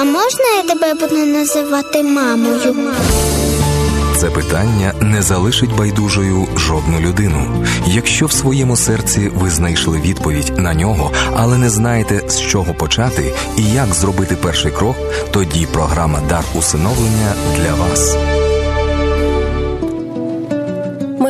[0.00, 2.76] А можна я тебе буду називати мамою?
[4.16, 7.66] Це питання не залишить байдужою жодну людину.
[7.86, 13.34] Якщо в своєму серці ви знайшли відповідь на нього, але не знаєте з чого почати
[13.56, 14.96] і як зробити перший крок,
[15.30, 18.16] тоді програма Дар усиновлення для вас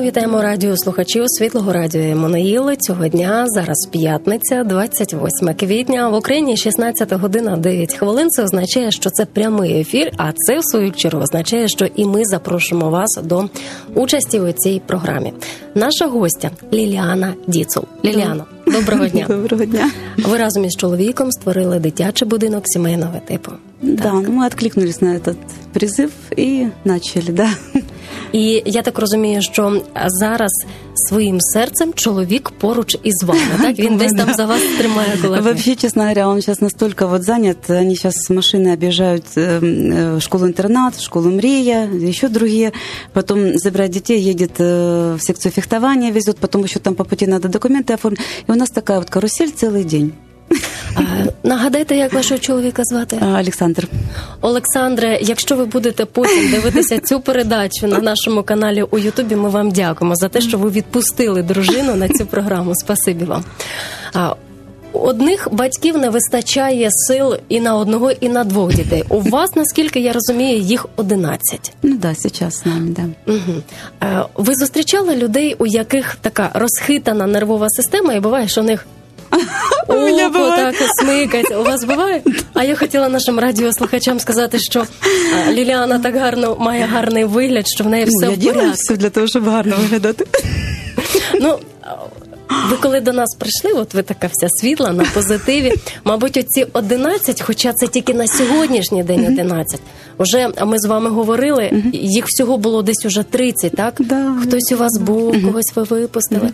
[0.09, 2.75] вітаємо радіослухачів світлого радіо Еммануїли.
[2.75, 6.09] Цього дня зараз п'ятниця, 28 квітня.
[6.09, 8.29] В Україні 16 година 9 хвилин.
[8.29, 10.11] Це означає, що це прямий ефір.
[10.17, 13.49] А це в свою чергу означає, що і ми запрошуємо вас до
[13.95, 15.33] участі у цій програмі.
[15.75, 17.83] Наша гостя Ліліана Діцул.
[18.05, 19.25] Ліліана, доброго дня.
[19.29, 19.91] Доброго дня.
[20.17, 23.51] Ви разом із чоловіком створили дитячий будинок сімейного типу.
[23.81, 25.37] Да, ну мы откликнулись на этот
[25.73, 27.49] призыв и начали, да.
[28.31, 30.51] І я так розумію, що зараз
[30.95, 33.41] своїм серцем чоловік поруч із вами.
[33.61, 35.43] Так він десь там за вас тримає кулаки.
[35.43, 37.69] Вообще, честно говоря, он сейчас настолько вот занят.
[37.69, 42.71] Они сейчас с машины объезжают э, э, школу-интернат, школу Мрия, еще другие.
[43.13, 46.37] Потом забирать детей, едет э, в секцию фехтования, везет.
[46.37, 48.19] Потом еще там по пути надо документы оформить.
[48.47, 50.13] И у нас такая вот карусель целый день.
[51.42, 53.18] Нагадайте, як вашого чоловіка звати?
[53.20, 53.88] А, Александр.
[54.40, 59.70] Олександре, якщо ви будете потім дивитися цю передачу на нашому каналі у Ютубі, ми вам
[59.70, 62.74] дякуємо за те, що ви відпустили дружину на цю програму.
[62.74, 63.44] Спасибі вам.
[64.92, 69.04] Одних батьків не вистачає сил і на одного, і на двох дітей.
[69.08, 71.72] У вас, наскільки я розумію, їх 11.
[71.82, 73.32] Ну да, сейчас с нами, да.
[73.32, 73.62] Угу.
[74.34, 78.86] Ви зустрічали людей, у яких така розхитана нервова система, і буває, що у них
[79.87, 80.73] У мене око буває.
[80.79, 81.51] так смикать.
[81.51, 82.21] У вас буває?
[82.53, 84.79] А я хотіла нашим радіослухачам сказати, що
[85.47, 88.55] е, Ліліана так гарно має гарний вигляд, що в неї все Ну, я в делаю
[88.59, 88.77] порядку.
[88.79, 90.25] все для того, щоб гарно виглядати.
[91.41, 91.59] Ну,
[92.70, 95.72] ви коли до нас прийшли, от ви така вся світла на позитиві.
[96.04, 99.80] Мабуть, оці 11, хоча це тільки на сьогоднішній день 11.
[100.18, 103.94] Уже ми з вами говорили, їх всього було десь уже 30, так?
[103.98, 104.34] Да.
[104.42, 106.50] Хтось у вас був, когось ви випустили.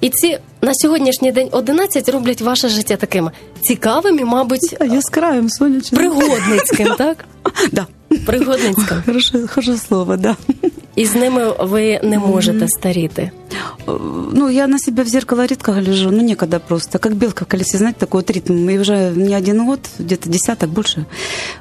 [0.00, 3.30] І ці на сьогоднішній день 11 роблять ваше життя таким
[3.62, 5.00] цікавим і, мабуть, А я
[5.48, 5.80] сонячним.
[6.00, 7.24] пригодницьким, так?
[7.72, 7.86] Да.
[8.25, 9.03] Пригодницьким.
[9.05, 10.35] Хороше, хороше слово, да.
[10.95, 13.31] І з ними ви не можете старіти.
[14.33, 16.99] Ну, я на себя в зеркало редко гляжу, ну, некогда просто.
[16.99, 18.69] Как белка в колесе, знаете, такой вот ритм.
[18.69, 21.05] И уже не один год, где-то десяток больше.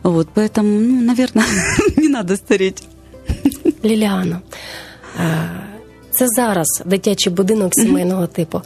[0.03, 1.47] Вот, поэтому, ну, наверное,
[1.97, 2.83] не надо стареть.
[3.85, 4.41] Ліліано,
[5.21, 5.51] е,
[6.11, 8.63] це зараз дитячий будинок сімейного типу.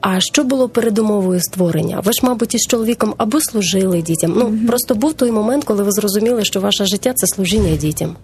[0.00, 2.00] А що було передумовою створення?
[2.04, 4.34] Ви ж, мабуть, із чоловіком або служили дітям.
[4.36, 8.16] Ну просто був той момент, коли ви зрозуміли, що ваше життя це служіння дітям.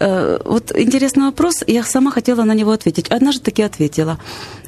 [0.00, 3.08] Э, Вот интересный вопрос, я сама хотела на него ответить.
[3.08, 4.18] Однажды таки ответила.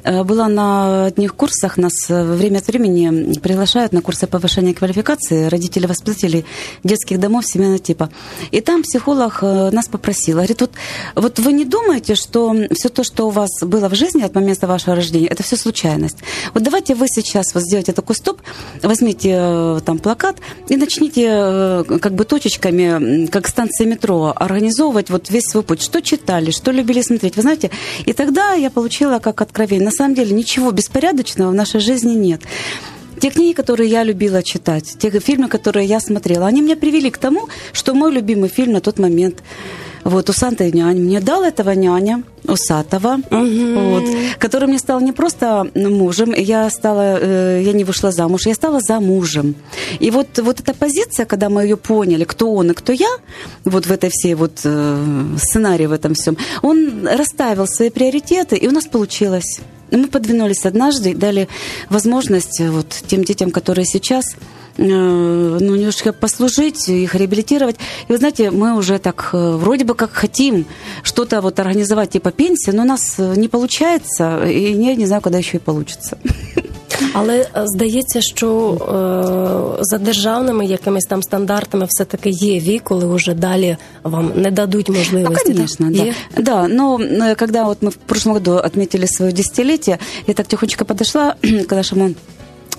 [0.03, 5.49] Э, Была на одних курсах, нас э, время от времени приглашают на курсы повышения квалификации
[5.49, 6.45] родителей-воспитателей
[6.83, 8.09] детских домов семейного типа.
[8.51, 10.71] И там психолог нас попросила, говорит, вот,
[11.15, 14.67] вот вы не думаете, что все то, что у вас было в жизни от момента
[14.67, 16.17] вашего рождения, это все случайность.
[16.53, 18.41] Вот давайте вы сейчас вот сделайте такой стоп,
[18.83, 20.37] возьмите там плакат
[20.69, 25.81] и начните как бы точечками, как станция метро, организовывать вот весь свой путь.
[25.81, 27.35] Что читали, что любили смотреть.
[27.35, 27.71] Вы знаете,
[28.05, 29.85] и тогда я получила как откровение.
[29.85, 32.41] На самом деле ничего беспорядочного в нашей жизни нет.
[33.21, 37.19] Те книги, которые я любила читать, те фильмы, которые я смотрела, они меня привели к
[37.19, 39.43] тому, что мой любимый фильм на тот момент
[40.03, 40.97] вот «Усатый нянь».
[40.97, 44.03] Мне дал этого няня, усатого, вот,
[44.39, 48.79] который мне стал не просто мужем, я стала, э, я не вышла замуж, я стала
[48.81, 49.53] замужем.
[49.99, 53.17] И вот, вот эта позиция, когда мы ее поняли, кто он и кто я,
[53.65, 58.67] вот в этой всей вот э, сценарии в этом всем, он расставил свои приоритеты, и
[58.67, 59.61] у нас получилось.
[59.91, 61.47] Мы подвинулись однажды и дали
[61.89, 64.25] возможность вот тем детям, которые сейчас
[64.77, 67.75] э, ну, немножко послужить, их реабилитировать.
[68.07, 70.65] И вы знаете, мы уже так э, вроде бы как хотим
[71.03, 75.21] что-то вот организовать типа пенсии, но у нас э, не получается, и я не знаю,
[75.21, 76.17] когда еще и получится.
[77.12, 83.34] Але е, здається, що е, за державними якимись там стандартами все-таки є вік, коли вже
[83.34, 85.34] далі вам не дадуть Ну, можливості.
[85.44, 85.54] так?
[85.54, 86.04] конечно, да.
[86.04, 86.14] Є?
[86.36, 90.84] Да, но э, когда вот мы в прошлом году отметили свое десятилетие, я так тихонечко
[90.84, 91.34] подошла
[91.68, 92.14] к нашему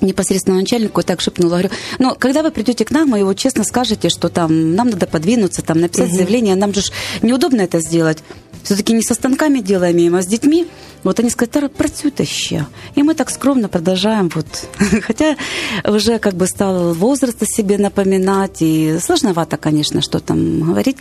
[0.02, 3.64] непосредственно начальнику и так шепнула, говорю, ну, когда вы придете к нам, и вот честно
[3.64, 6.92] скажете, что там нам надо подвинуться, там написать заявление, нам же ж
[7.24, 8.24] неудобно это сделать.
[8.63, 10.67] все-таки не со станками делаем, а с детьми.
[11.05, 12.67] Вот они сказали, працюйте ще.
[12.95, 14.31] И мы так скромно продолжаем.
[14.35, 14.47] Вот.
[15.03, 15.37] Хотя
[15.85, 20.97] уже как бы стал возраст о себе напоминать, и сложновато, конечно, что там говорить.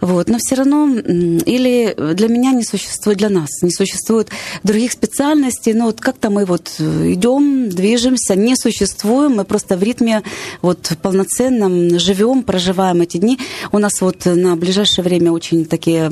[0.00, 0.28] Вот.
[0.28, 4.28] Но все равно, или для меня не существует, для нас не существует
[4.62, 10.22] других специальностей, но вот как-то мы вот идем, движемся, не существуем, мы просто в ритме
[10.60, 13.38] вот полноценном живем, проживаем эти дни.
[13.72, 16.10] У нас вот на ближайшее время очень такие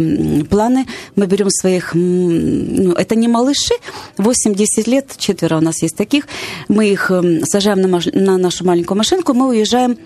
[0.49, 0.87] планы.
[1.17, 3.75] Мы берем своих, ну, это не малыши,
[4.19, 6.27] 8-10 лет, четверо у нас есть таких.
[6.69, 7.11] Мы их
[7.45, 9.99] сажаем на, на нашу маленькую машинку, мы уезжаем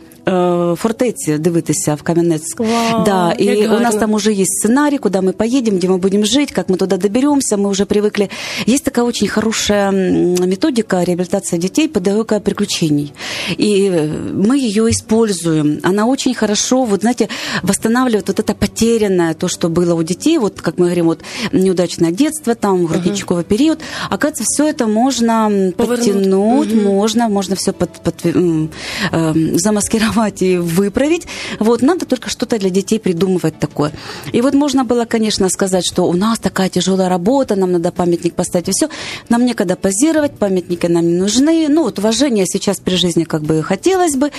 [0.76, 2.60] фортеці дивитися в Кам'янецьк.
[3.06, 3.76] Да, гарно.
[3.76, 6.76] у нас там уже есть сценарий, куда мы поедем, где мы будем жить, как мы
[6.76, 8.28] туда доберемся, мы уже привыкли.
[8.66, 13.12] Есть такая очень хорошая методика реабилитации детей, педагогика приключений.
[13.58, 13.90] И
[14.34, 15.80] мы ее используем.
[15.82, 17.28] Она очень хорошо, вот знаете,
[17.62, 21.20] восстанавливает вот это потерянное, то, что было у детей, вот как мы говорим, вот
[21.52, 23.78] неудачное детство, там, грудничковый uh период.
[24.10, 25.98] Оказывается, все это можно Повернуть.
[25.98, 31.27] подтянуть, uh можно, можно все под, под, э, замаскировать реализовать и выправить.
[31.59, 33.91] Вот, надо только что-то для детей придумывать такое.
[34.31, 38.33] И вот можно было, конечно, сказать, что у нас такая тяжелая работа, нам надо памятник
[38.35, 38.89] поставить и все.
[39.29, 41.67] Нам некогда позировать, памятники нам не нужны.
[41.69, 44.31] Ну, вот уважение сейчас при жизни как бы хотелось бы.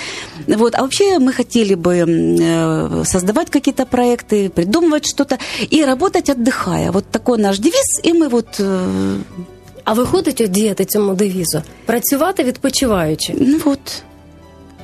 [0.47, 0.75] Вот.
[0.75, 5.39] А вообще мы хотели бы э, создавать какие-то проекты, придумывать что-то
[5.71, 6.93] и работать отдыхая.
[6.93, 9.19] Вот такой наш девиз, и мы вот э,
[9.85, 11.63] а виходить от діяти цьому девізу?
[11.87, 13.35] Працювати відпочиваючи?
[13.41, 14.03] Ну вот.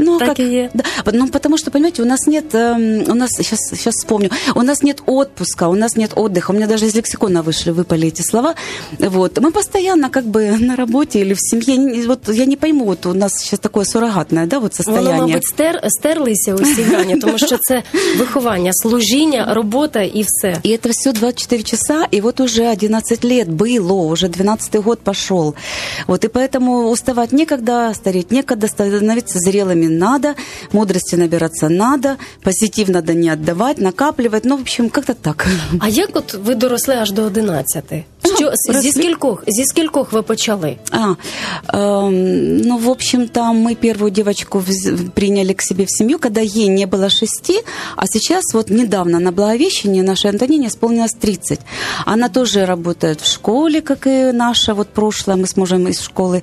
[0.01, 0.71] Ну, так как, и е.
[0.75, 4.63] Да, ну, потому что, понимаете, у нас нет, э, у нас, сейчас, сейчас вспомню, у
[4.63, 8.23] нас нет отпуска, у нас нет отдыха, у меня даже из лексикона вышли, выпали эти
[8.23, 8.55] слова,
[8.99, 13.07] вот, мы постоянно как бы на работе или в семье, вот я не пойму, вот
[13.07, 15.13] у нас сейчас такое суррогатное, да, вот состояние.
[15.13, 17.83] Воно, мабуть, стер, стерлися усі грані, тому що це
[18.19, 20.61] виховання, служіння, робота і все.
[20.65, 25.55] И это все 24 часа, и вот уже 11 лет было, уже 12 год пошел.
[26.07, 30.35] Вот, и поэтому уставать некогда, стареть некогда, становиться зрелыми надо,
[30.73, 34.45] мудрости набираться надо, позитив надо не отдавать, накапливать.
[34.45, 35.47] Ну, в общем, как-то так.
[35.81, 37.85] А як от ви доросли аж до 11?
[38.37, 38.91] Що, Ну, зі, росли.
[39.03, 40.77] скількох, зі скількох ви почали?
[40.91, 41.15] А,
[41.73, 46.69] эм, ну, в общем-то, мы первую девочку вз- приняли к себе в семью, когда ей
[46.69, 47.61] не было шести,
[47.97, 51.61] а сейчас вот недавно на Благовещении нашей Антонине исполнилось 30.
[52.07, 56.43] Она тоже работает в школе, как и наша вот прошлая, мы с мужем из школы.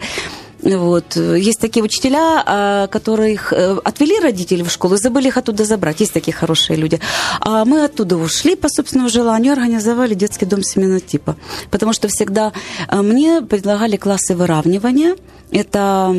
[0.63, 1.17] вот.
[1.17, 6.01] Есть такие учителя, а, которых э, отвели родители в школу забыли их оттуда забрать.
[6.01, 7.01] Есть такие хорошие люди.
[7.41, 11.37] А мы оттуда ушли по собственному желанию, организовали детский дом семейного типа.
[11.71, 12.53] Потому что всегда
[12.89, 15.17] э, мне предлагали классы выравнивания.
[15.53, 16.15] Это...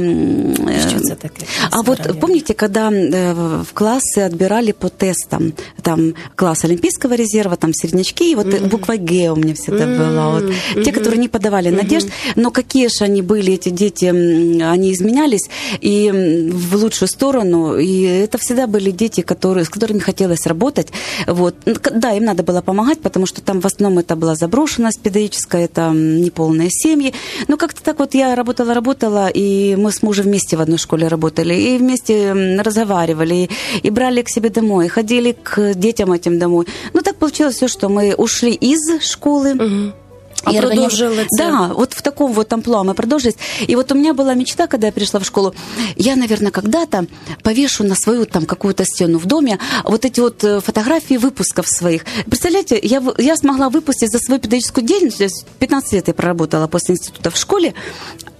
[0.89, 1.45] Що це таке?
[1.71, 3.33] а вот помните, когда э,
[3.63, 8.97] в классы отбирали по тестам, там класс Олимпийского резерва, там середнячки, и вот э, буква
[8.97, 10.29] Г у меня всегда была.
[10.29, 10.53] Вот.
[10.83, 15.49] Те, которые не подавали надежд, но какие же они были, эти дети, они изменялись
[15.81, 16.11] и
[16.53, 20.87] в лучшую сторону, и это всегда были дети, которые, с которыми хотелось работать.
[21.27, 21.55] Вот.
[21.65, 25.65] Ну, Да, им надо было помогать, потому что там в основном это была заброшенность педагогическая,
[25.65, 27.13] это неполные семьи.
[27.47, 31.53] Но как-то так вот я работала-работала, и мы с мужем вместе в одной школе работали,
[31.53, 33.49] и вместе разговаривали, и,
[33.87, 36.67] и брали к себе домой, ходили к детям этим домой.
[36.93, 39.55] Ну, так получилось все, что мы ушли из школы.
[39.59, 40.02] А
[40.51, 41.23] И органи- продолжила?
[41.37, 43.35] Да, вот в таком вот амплуа мы продолжились.
[43.65, 45.53] И вот у меня была мечта, когда я пришла в школу,
[45.95, 47.07] я, наверное, когда-то
[47.43, 52.05] повешу на свою там какую-то стену в доме вот эти вот э, фотографии выпусков своих.
[52.25, 56.67] Представляете, я, я смогла выпустить за свою педагогическую деятельность, то есть 15 лет я проработала
[56.67, 57.73] после института в школе,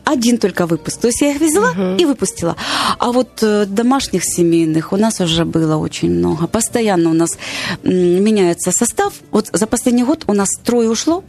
[0.03, 0.99] один только выпуск.
[0.99, 2.55] То есть я их взяла и выпустила.
[2.99, 6.47] А вот э, домашних семейных у нас уже было очень много.
[6.47, 7.37] Постоянно у нас
[7.83, 9.13] меняется состав.
[9.31, 11.23] Вот за последний год у нас трое ушло,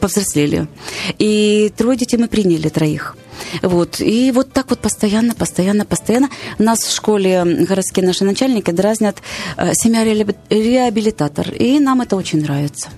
[0.00, 0.66] повзрослели.
[1.18, 3.16] И трое детей мы приняли, троих.
[3.62, 4.00] Вот.
[4.00, 6.28] И вот так вот постоянно, постоянно, постоянно.
[6.58, 9.16] Нас в школе городские наши начальники дразнят
[9.56, 11.52] э, семья реабили- реабилитатор.
[11.60, 12.88] И нам это очень нравится.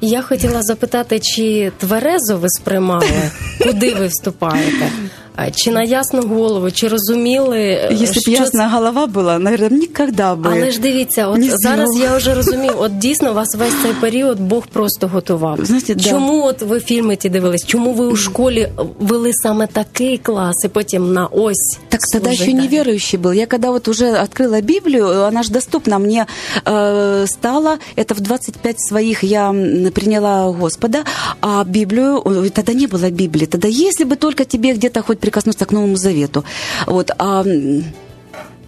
[0.00, 3.30] Я хотіла запитати, чи тверезо ви сприймали,
[3.62, 4.90] куди ви вступаєте?
[5.35, 7.59] А, Чи на ясну голову, чи розуміли,
[7.91, 10.51] Если що бы ясная голова была, наверное, никогда бы.
[10.51, 12.11] Але ж дивіться, от не зараз зробила.
[12.11, 15.59] я вже розумію, от дійсно вас весь цей період Бог просто готував.
[15.65, 16.03] Знаєте, да.
[16.09, 17.65] Чому от ви фільми ті дивились?
[17.65, 18.69] Чому ви у школі
[18.99, 21.77] вели саме такий клас і потім на ось?
[21.89, 22.67] Так тогда служить еще далі?
[22.67, 23.31] неверующий был.
[23.33, 26.25] Я когда вот уже открыла Библию, она же доступна мне
[26.65, 27.77] э, стала.
[27.97, 31.03] Это в 25 своих я м, приняла Господа,
[31.41, 33.45] а Библию, ой, тогда не было Библии.
[33.45, 36.44] Тогда если бы только тебе где-то хоть прикоснуться к Новому Завету.
[36.86, 37.44] Вот, а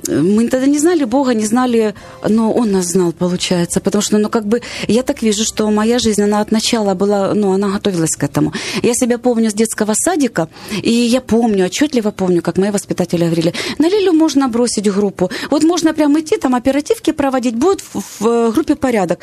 [0.09, 1.95] мы тогда не знали Бога, не знали,
[2.29, 5.99] но Он нас знал, получается, потому что, ну, как бы, я так вижу, что моя
[5.99, 8.53] жизнь, она от начала была, ну, она готовилась к этому.
[8.83, 10.49] Я себя помню с детского садика,
[10.83, 15.65] и я помню, отчетливо помню, как мои воспитатели говорили, на Лилю можно бросить группу, вот
[15.65, 19.19] можно прямо идти, там оперативки проводить, будет в, в группе порядок.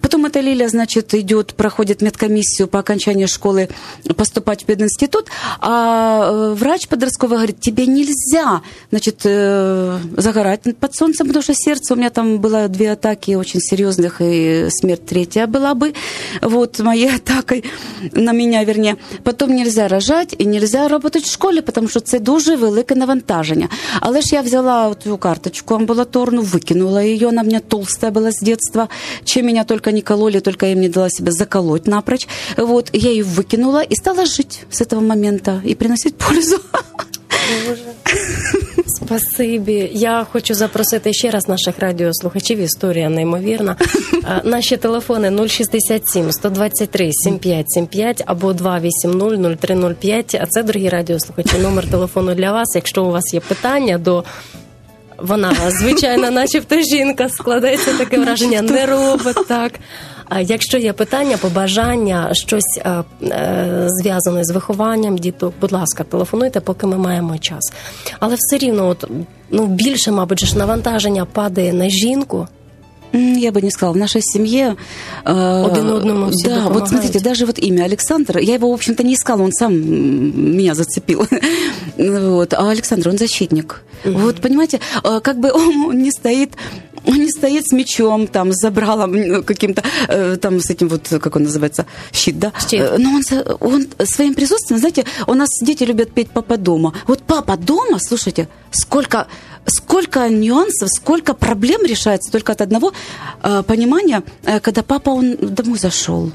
[0.00, 3.68] Потом эта Лиля, значит, идет, проходит медкомиссию по окончании школы
[4.16, 5.26] поступать в пединститут,
[5.60, 11.94] а э, врач подростковый говорит, тебе нельзя, значит, э, загорать под солнцем, потому что сердце
[11.94, 15.94] у меня там было две атаки очень серьезных, и смерть третья была бы,
[16.42, 17.64] вот, моей атакой
[18.12, 18.96] на меня, вернее.
[19.22, 23.68] Потом нельзя рожать и нельзя работать в школе, потому що це дуже велике навантаження.
[24.00, 28.44] Але ж я взяла цю карточку амбулаторну, выкинула ее, она у меня толстая была с
[28.44, 28.88] детства,
[29.24, 32.27] чем меня только не кололи, только я мне дала себя заколоть напрочь.
[32.57, 36.59] Вот, я ее выкинула и стала жить с этого момента и приносить пользу.
[38.87, 39.89] Спасибі.
[39.93, 42.59] Я хочу запросити ще раз наших радіослухачів.
[42.59, 43.75] Історія неймовірна.
[44.43, 50.35] Наші телефони 067 123 7575 або 280 0305.
[50.41, 52.75] А це, дорогі радіослухачі, номер телефону для вас.
[52.75, 54.23] Якщо у вас є питання до.
[55.18, 59.72] Вона звичайна, начебто жінка складається таке враження, не робить так.
[60.28, 66.60] А якщо є питання, побажання, щось е, е, зв'язане з вихованням діток, будь ласка, телефонуйте,
[66.60, 67.72] поки ми маємо час.
[68.20, 69.10] Але все рівно, от
[69.50, 72.48] ну більше, мабуть, ж навантаження падає на жінку.
[73.14, 74.76] Я бы не сказала, в нашей семье...
[75.24, 79.02] Э, Один одному все Да, вот смотрите, даже вот имя Александр, я его, в общем-то,
[79.02, 81.26] не искала, он сам меня зацепил.
[81.96, 82.52] вот.
[82.54, 83.82] А Александр, он защитник.
[84.04, 84.18] Mm-hmm.
[84.18, 86.50] Вот, понимаете, э, как бы он не стоит
[87.04, 91.36] он не стоит с мечом, там, с забралом каким-то, э, там, с этим вот, как
[91.36, 92.52] он называется, щит, да?
[92.68, 92.98] Щит.
[92.98, 93.22] Но он,
[93.60, 96.92] он своим присутствием, знаете, у нас дети любят петь «Папа дома».
[97.06, 99.26] Вот «Папа дома», слушайте, сколько
[99.66, 102.92] сколько нюансов, сколько проблем решается только от одного
[103.42, 106.30] э, понимания, э, когда папа он домой зашел.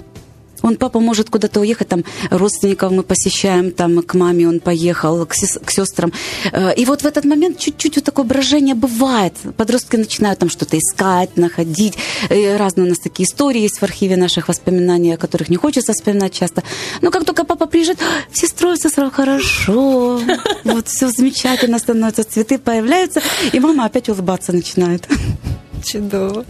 [0.61, 5.33] Он, папа, может куда-то уехать, там, родственников мы посещаем, там, к маме он поехал, к,
[5.33, 6.11] сес- к сестрам.
[6.51, 9.33] Э, и вот в этот момент чуть-чуть вот такое брожение бывает.
[9.57, 11.97] Подростки начинают там что-то искать, находить.
[12.29, 15.93] И разные у нас такие истории есть в архиве наших воспоминаний, о которых не хочется
[15.93, 16.63] вспоминать часто.
[17.01, 17.99] Но как только папа приезжает,
[18.31, 20.19] все строятся сразу хорошо,
[20.63, 25.07] вот все замечательно становится, цветы появляются, и мама опять улыбаться начинает.
[25.85, 26.45] Чудово.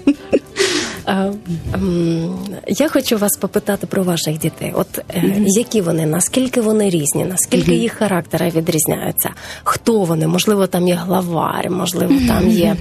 [2.68, 4.72] Я хочу вас попитати про ваших дітей.
[4.76, 5.44] От mm-hmm.
[5.48, 7.82] які вони, наскільки вони різні, наскільки mm-hmm.
[7.82, 9.30] їх характери відрізняються?
[9.64, 10.28] Хто вони?
[10.28, 12.76] Можливо, там є главар, можливо, там є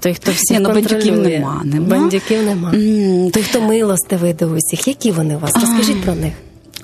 [0.00, 1.62] той, хто всіх ну, бандюків нема.
[1.64, 2.70] Бандюків нема.
[3.32, 4.88] Той, хто милостивий до усіх.
[4.88, 5.54] Які вони у вас?
[5.54, 6.32] Розкажіть про них.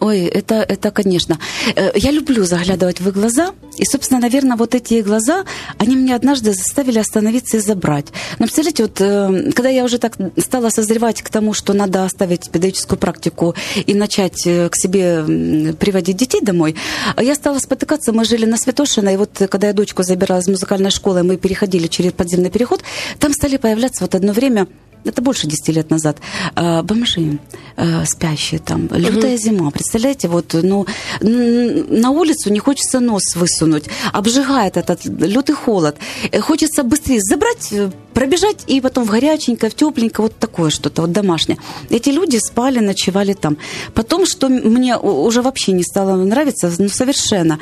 [0.02, 1.38] Ой, это, это, конечно.
[1.76, 3.52] Э, я люблю заглядывать в их глаза.
[3.76, 5.44] И, собственно, наверное, вот эти глаза,
[5.78, 8.06] они меня однажды заставили остановиться и забрать.
[8.40, 12.50] Но, представляете, вот э, когда я уже так стала созревать к тому, что надо оставить
[12.50, 13.54] педагогическую практику
[13.87, 16.75] и начать э, к себе приводить детей домой,
[17.21, 18.12] я стала спотыкаться.
[18.12, 21.87] Мы жили на Святошино, и вот когда я дочку забирала из музыкальной школы, мы переходили
[21.87, 22.82] через подземный переход,
[23.21, 24.66] там стали появляться вот одно время
[25.04, 26.18] это больше 10 лет назад,
[26.56, 27.38] э, бомжи
[27.76, 29.42] э, спящие там, лютая угу.
[29.42, 30.87] зима, представляете, вот, ну,
[31.21, 35.97] на улицу не хочется нос высунуть, обжигает этот лютый холод,
[36.30, 37.73] э, хочется быстрее забрать,
[38.14, 41.59] пробежать и потом в горяченько, в тепленько, вот такое что-то, вот домашнее.
[41.90, 43.57] Эти люди спали, ночевали там.
[43.95, 47.59] Потом, что мне уже вообще не стало нравиться, ну, совершенно.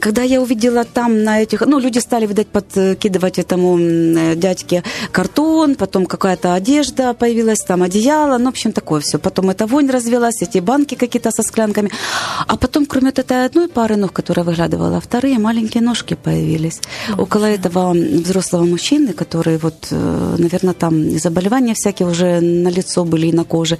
[0.00, 3.78] Когда я увидела там на этих, ну, люди стали, видать, подкидывать этому
[4.34, 4.82] дядьке
[5.12, 9.18] картон, потом какая-то одежда появилась, там одеяло, ну, в общем, такое все.
[9.18, 11.90] Потом эта вонь развелась, эти банки какие-то со склянками.
[12.46, 16.80] А потом, кроме вот этой одной пары ног, которая выглядывала, вторые маленькие ножки появились.
[17.18, 23.28] Около этого взрослого мужчины, который вот, э, наверное, там заболевания всякие уже на лицо были
[23.28, 23.78] и на коже.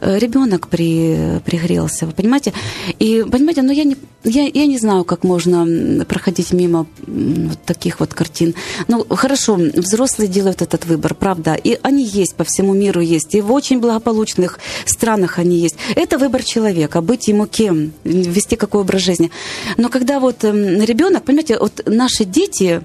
[0.00, 2.52] Э, Ребенок при, пригрелся, вы понимаете?
[2.98, 8.00] И, понимаете, но я не, я, я не знаю, как можно проходить мимо вот таких
[8.00, 8.54] вот картин.
[8.88, 13.40] Ну, хорошо, взрослые делают этот выбор, правда, и они есть, по всему миру есть, и
[13.40, 15.76] в очень благополучных странах они есть.
[15.96, 19.30] Это выбор человека, быть ему кем, вести какой образ жизни.
[19.76, 22.82] Но когда вот эм, ребенок, понимаете, вот наши дети,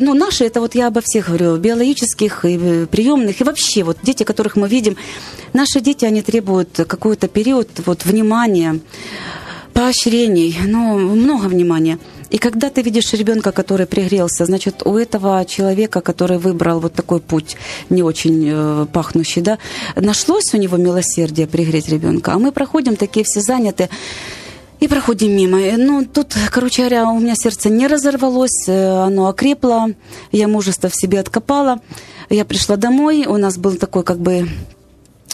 [0.00, 3.98] ну, наши, это вот я обо всех говорю, биологических и э, приемных, и вообще вот
[4.02, 4.96] дети, которых мы видим,
[5.52, 8.80] наши дети, они требуют какой-то период вот внимания,
[9.72, 11.98] поощрений, ну, много внимания.
[12.32, 17.20] И когда ты видишь ребенка, который пригрелся, значит, у этого человека, который выбрал вот такой
[17.20, 17.56] путь,
[17.90, 19.58] не очень э, пахнущий, да,
[19.96, 22.32] нашлось у него милосердие пригреть ребенка.
[22.32, 23.90] А мы проходим такие все заняты.
[24.82, 25.58] И проходим мимо.
[25.78, 29.90] Ну, тут, короче говоря, у меня сердце не разорвалось, э, оно окрепло,
[30.32, 31.78] я мужество в себе откопала.
[32.30, 34.48] Я пришла домой, у нас был такой как бы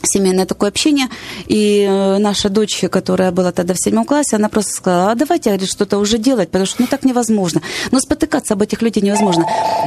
[0.06, 1.08] семейное такое общение,
[1.46, 5.50] и э, наша дочь, которая была тогда в седьмом классе, она просто сказала, а давайте,
[5.50, 7.62] говорит, что-то уже делать, потому что ну так невозможно.
[7.90, 9.46] Но спотыкаться об этих людей невозможно.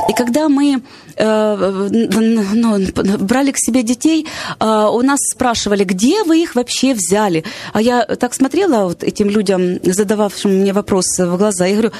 [0.10, 0.82] И когда мы
[1.16, 4.28] э, ну, брали к себе детей,
[4.60, 7.44] э, у нас спрашивали, где вы их вообще взяли?
[7.74, 11.92] А я так смотрела вот этим людям, задававшим мне вопрос в глаза, я говорю,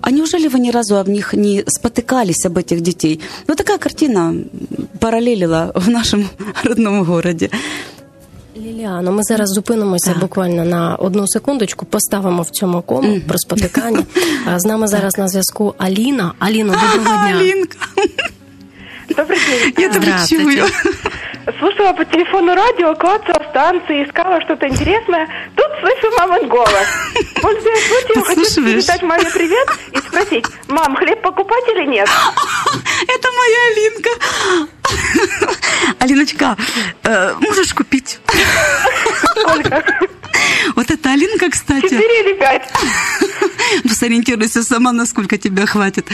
[0.00, 3.20] а неужели вы ни разу об них не спотыкались об этих детей?
[3.46, 4.34] Вот такая картина
[5.00, 6.28] параллелила в нашем
[6.64, 7.50] родном городе.
[8.57, 10.19] Ліліано, ми зараз зупинимося так.
[10.19, 13.27] буквально на одну секундочку, поставимо в цьому кому mm.
[13.27, 14.03] про спотикання.
[14.55, 16.33] З нами зараз на зв'язку Аліна.
[16.39, 17.37] Аліна, доброго дня.
[17.39, 17.77] Алінка.
[19.17, 19.73] Добрый день.
[19.77, 20.65] Я тебя чую.
[21.59, 25.27] Слушала по телефону радио, клацала станции, искала что-то интересное.
[25.55, 26.87] Тут слышу мамин голос.
[27.41, 32.07] Пользуясь случаем, хочу передать маме привет и спросить, мам, хлеб покупать или нет?
[33.07, 34.09] Это моя Алинка.
[35.99, 36.57] Алиночка,
[37.03, 38.19] э, можешь купить?
[39.37, 39.83] Сколько?
[40.75, 41.87] Вот это Алинка, кстати.
[41.87, 42.69] Четыре или пять?
[43.83, 46.11] Ну, сориентируйся сама, насколько тебя хватит.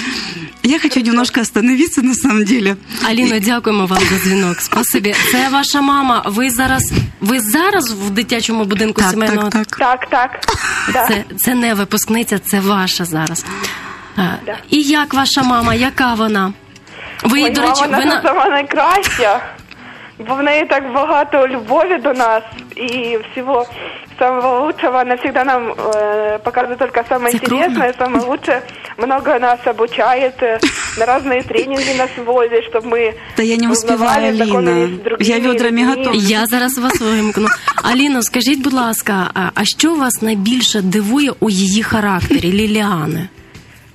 [0.63, 2.75] Я хочу немножко остановиться на самом деле.
[3.03, 4.61] Аліно, дякуємо вам за дзвінок.
[4.61, 5.15] Спасибі.
[5.31, 6.23] Це ваша мама.
[6.25, 6.91] Ви зараз
[7.21, 9.49] ви зараз в дитячому будинку так, сімейного?
[9.49, 10.09] Так, так.
[10.09, 10.41] Так,
[10.93, 11.07] так.
[11.07, 13.45] Це, це не випускниця, це ваша зараз.
[14.17, 14.39] Да.
[14.69, 15.73] І як ваша мама?
[15.73, 16.53] Яка вона?
[17.23, 18.21] Ви, Ой, до речі, мама ви наша на...
[18.21, 19.41] сама найкраща.
[20.27, 22.43] Бо в неї так багато любові до нас
[22.75, 23.65] і всего
[24.19, 24.99] самого лучшего.
[25.01, 28.61] Она всегда нам э, показывает только самое Это интересное, самое лучшее.
[28.97, 30.59] Много нас обучает, э,
[30.97, 34.97] на разные тренинги нас возит, чтобы мы Да я не узнавали, успеваю, знакомились Алина.
[34.97, 35.95] с другими Я ведрами людьми.
[35.95, 36.15] готова.
[36.15, 37.47] Я зараз вас вимкну.
[37.83, 43.27] Аліно, скажіть, будь ласка, а, а що вас найбільше дивує у її характері, Ліліани?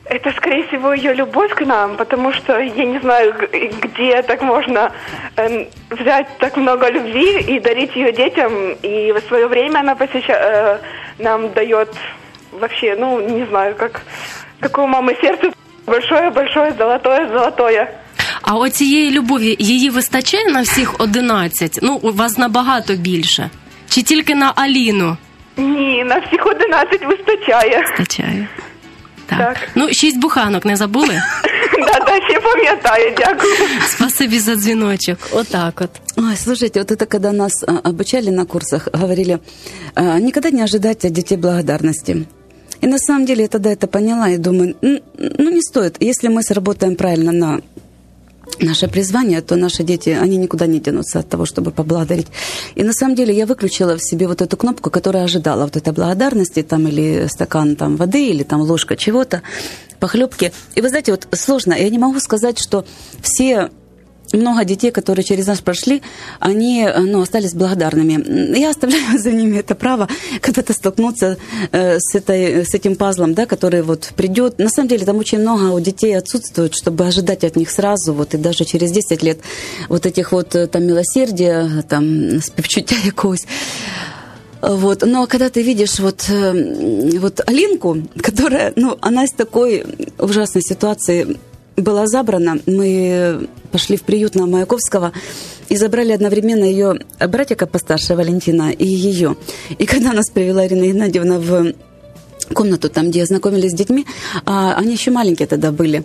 [0.07, 4.43] Это, скорее всего, ее любовь к нам, потому что я не знаю, г- где так
[4.43, 4.91] можно
[5.37, 8.53] э, взять так много любви и дарить ее детям.
[8.85, 10.79] И в свое время она посеща- э,
[11.19, 11.89] нам дает
[12.53, 14.03] вообще, ну, не знаю, как,
[14.61, 15.51] как у мамы сердце
[15.87, 17.89] большое-большое, золотое-золотое.
[18.43, 21.79] А оцієї любові її вистачає на всіх 11?
[21.83, 23.51] Ну, у вас набагато більше.
[23.89, 25.17] Чи тільки на Аліну?
[25.57, 27.85] Ні, на всіх 11 вистачає.
[27.91, 28.49] Вистачає.
[29.27, 29.39] Так.
[29.39, 29.57] Так.
[29.75, 31.23] Ну, шість буханок не забули?
[31.79, 33.53] Да, да, ще пам'ятаю, дякую.
[33.87, 35.19] Спасибі за дзвіночок.
[35.33, 35.91] Отак от.
[36.17, 39.39] Ой, слушайте, вот это когда нас а, обучали на курсах, говорили,
[39.95, 42.27] а, никогда не ожидать от детей благодарности.
[42.83, 45.01] И на самом деле я тогда это поняла и думаю, н-
[45.39, 45.97] ну не стоит.
[46.01, 47.61] Если мы сработаем правильно на
[48.60, 52.28] наше призвание, то наши дети, они никуда не денутся от того, чтобы поблагодарить.
[52.76, 55.94] И на самом деле я выключила в себе вот эту кнопку, которая ожидала вот этой
[55.94, 59.42] благодарности, там, или стакан там, воды, или там ложка чего-то,
[60.00, 60.52] похлебки.
[60.76, 62.86] И вы знаете, вот сложно, я не могу сказать, что
[63.22, 63.70] все
[64.34, 66.02] много детей, которые через нас прошли,
[66.40, 68.58] они ну, остались благодарными.
[68.58, 70.08] Я оставляю за ними это право
[70.42, 71.38] когда-то столкнуться
[71.72, 74.60] э, с, этой, с этим пазлом, да, который вот придет.
[74.60, 78.34] На самом деле там очень много у детей отсутствует, чтобы ожидать от них сразу, вот
[78.34, 79.40] и даже через 10 лет
[79.90, 83.46] вот этих вот э, там милосердия, там співчуття якогось.
[84.62, 85.04] Вот.
[85.06, 89.86] Но когда ты видишь вот, э, вот Алинку, которая, ну, она из такой
[90.18, 91.38] ужасной ситуации
[91.82, 95.12] была забрана, мы пошли в приют на Маяковского
[95.70, 99.36] и забрали одновременно ее братика постарше Валентина и ее.
[99.78, 101.74] И когда нас привела Ирина Геннадьевна в
[102.55, 104.07] комнату, там, где знакомились с детьми,
[104.45, 106.05] а, они еще маленькие тогда были,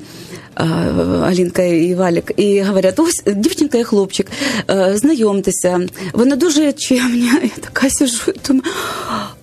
[0.56, 4.28] а, Алинка и Валик, и говорят, ось, дівчинка і хлопчик,
[4.68, 7.32] э, знайомтеся, вони дуже чемні.
[7.44, 8.64] Я така сижу, и думаю,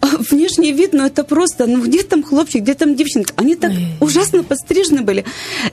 [0.01, 3.33] а внешний вид, ну это просто, ну где там хлопчик, где там девчонка?
[3.37, 5.25] Они так ужасно подстрижены были.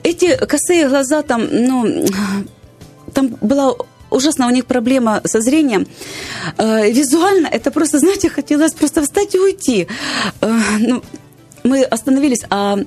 [0.04, 2.04] Эти косые глаза там, ну,
[3.12, 3.74] там была
[4.09, 5.87] ужасно у них проблема со зрением.
[6.57, 9.87] Э, визуально это просто, знаете, хотелось просто встать и уйти.
[10.41, 11.03] Э, ну,
[11.63, 12.79] мы остановились, а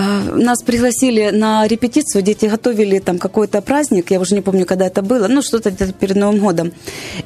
[0.00, 5.02] нас пригласили на репетицию, дети готовили там какой-то праздник, я уже не помню, когда это
[5.02, 6.72] было, ну, что-то перед Новым годом.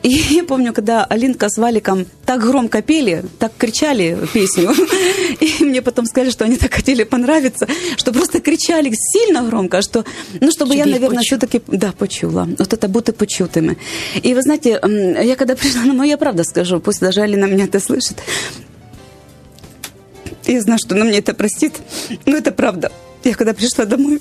[0.03, 4.73] И я помню, когда Алинка с Валиком так громко пели, так кричали песню,
[5.41, 10.05] и мне потом сказали, что они так хотели понравиться, что просто кричали сильно громко, что,
[10.41, 12.49] ну, чтобы я, наверное, все-таки, да, почула.
[12.59, 13.77] Вот это бути почутыми.
[14.23, 14.81] И вы знаете,
[15.25, 18.19] я когда пришла, ну, я правда скажу, пусть даже Алина меня это слышит,
[20.47, 21.75] я знаю, что она мне это простит,
[22.27, 22.91] но это правда.
[23.25, 24.21] Я когда пришла домой,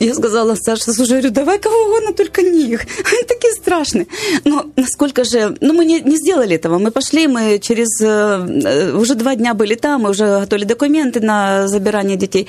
[0.00, 2.80] я сказала Саше, слушай, говорю, давай кого угодно, только не их.
[3.12, 4.08] Они такие страшный.
[4.44, 5.56] Но насколько же...
[5.60, 6.78] Ну, мы не, не сделали этого.
[6.78, 8.00] Мы пошли, мы через...
[8.02, 12.48] э, Уже два дня были там, мы уже готовили документы на забирание детей.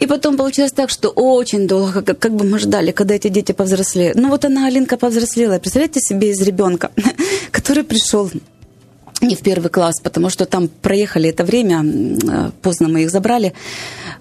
[0.00, 3.52] И потом получилось так, что очень долго, как, как бы мы ждали, когда эти дети
[3.52, 4.16] повзрослеют.
[4.16, 5.58] Ну, вот она, Алинка, повзрослела.
[5.58, 6.90] Представляете себе из ребенка,
[7.50, 8.30] который пришел
[9.20, 13.52] не в первый класс, потому что там проехали это время, э, поздно мы их забрали.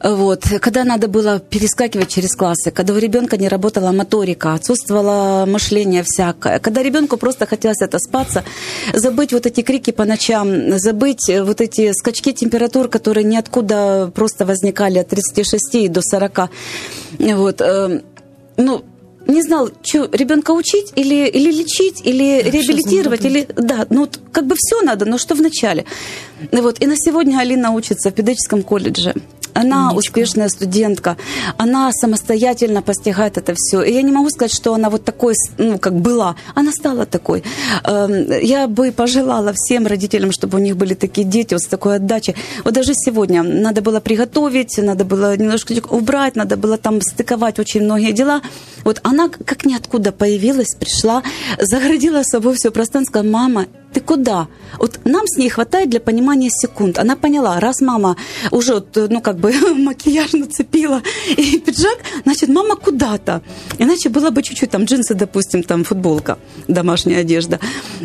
[0.04, 0.46] Вот.
[0.62, 6.60] Когда надо было перескакивать через классы, когда у ребенка не работала моторика, отсутствовало мышление всякое,
[6.60, 8.44] когда ребенку просто хотелось отоспаться,
[8.94, 15.00] забыть вот эти крики по ночам, забыть вот эти скачки температур, которые ниоткуда просто возникали
[15.00, 16.50] от 36 до 40.
[17.20, 17.62] Вот.
[17.62, 18.02] э,
[18.58, 18.84] Ну,
[19.28, 24.20] не знал, что ребенка учить или, или лечить, или Да, реабилитировать, или да, ну вот
[24.32, 25.86] как бы все надо, но что вначале.
[26.52, 26.82] Вот.
[26.82, 29.14] И на сегодня Алина учится в педагогическом колледже.
[29.54, 29.98] Она Умничка.
[29.98, 31.18] успешная студентка,
[31.58, 33.82] она самостоятельно постигает это все.
[33.82, 36.36] И я не могу сказать, что она вот такой, ну, как была.
[36.56, 37.44] Она стала такой.
[37.84, 41.96] Эм, Я бы пожелала всем родителям, чтобы у них были такие дети вот с такой
[41.96, 42.36] отдачей.
[42.64, 47.82] Вот даже сегодня надо было приготовить, надо было немножко убрать, надо было там стыковать очень
[47.84, 48.42] многие дела.
[48.84, 51.24] Вот она как ниоткуда появилась, пришла,
[51.60, 54.48] загородила собой все пространство, сказала, мама, ты куда?
[54.80, 57.00] Вот нам с ней хватает для понимания секунд.
[57.00, 58.18] Она поняла, раз мама
[58.52, 61.02] уже, ну, как бы макияж нацепила
[61.38, 63.42] и пиджак, значит, мама куда-то.
[63.80, 67.60] Иначе было бы чуть-чуть, там, джинсы, допустим, там, футболка, домашняя одежда.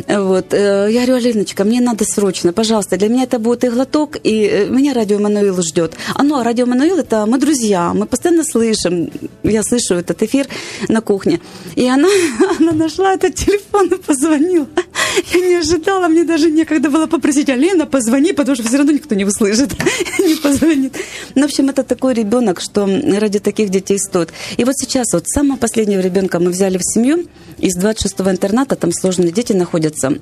[0.07, 0.53] Вот.
[0.53, 4.45] Э, Я говорю, Алиночка, мне надо срочно, пожалуйста, для меня это будет и глоток, и
[4.45, 5.93] э, меня радио Мануил ждет.
[6.15, 9.09] А ну, а радио Мануил, это мы друзья, мы постоянно слышим,
[9.43, 10.47] я слышу этот эфир
[10.87, 11.41] на кухне.
[11.75, 12.09] И она,
[12.59, 14.67] она нашла этот телефон и позвонила.
[15.33, 15.78] Я не ожидала,
[16.09, 19.71] мне даже некогда было попросить, Алена, позвони, потому что все равно никто не услышит,
[20.19, 20.95] не позвонит.
[21.35, 24.31] Ну, в общем, это такой ребенок, что ради таких детей стоит.
[24.57, 27.25] И вот сейчас, вот самого последнего ребенка мы взяли в семью,
[27.57, 30.17] из 26-го интерната, там сложные дети находятся,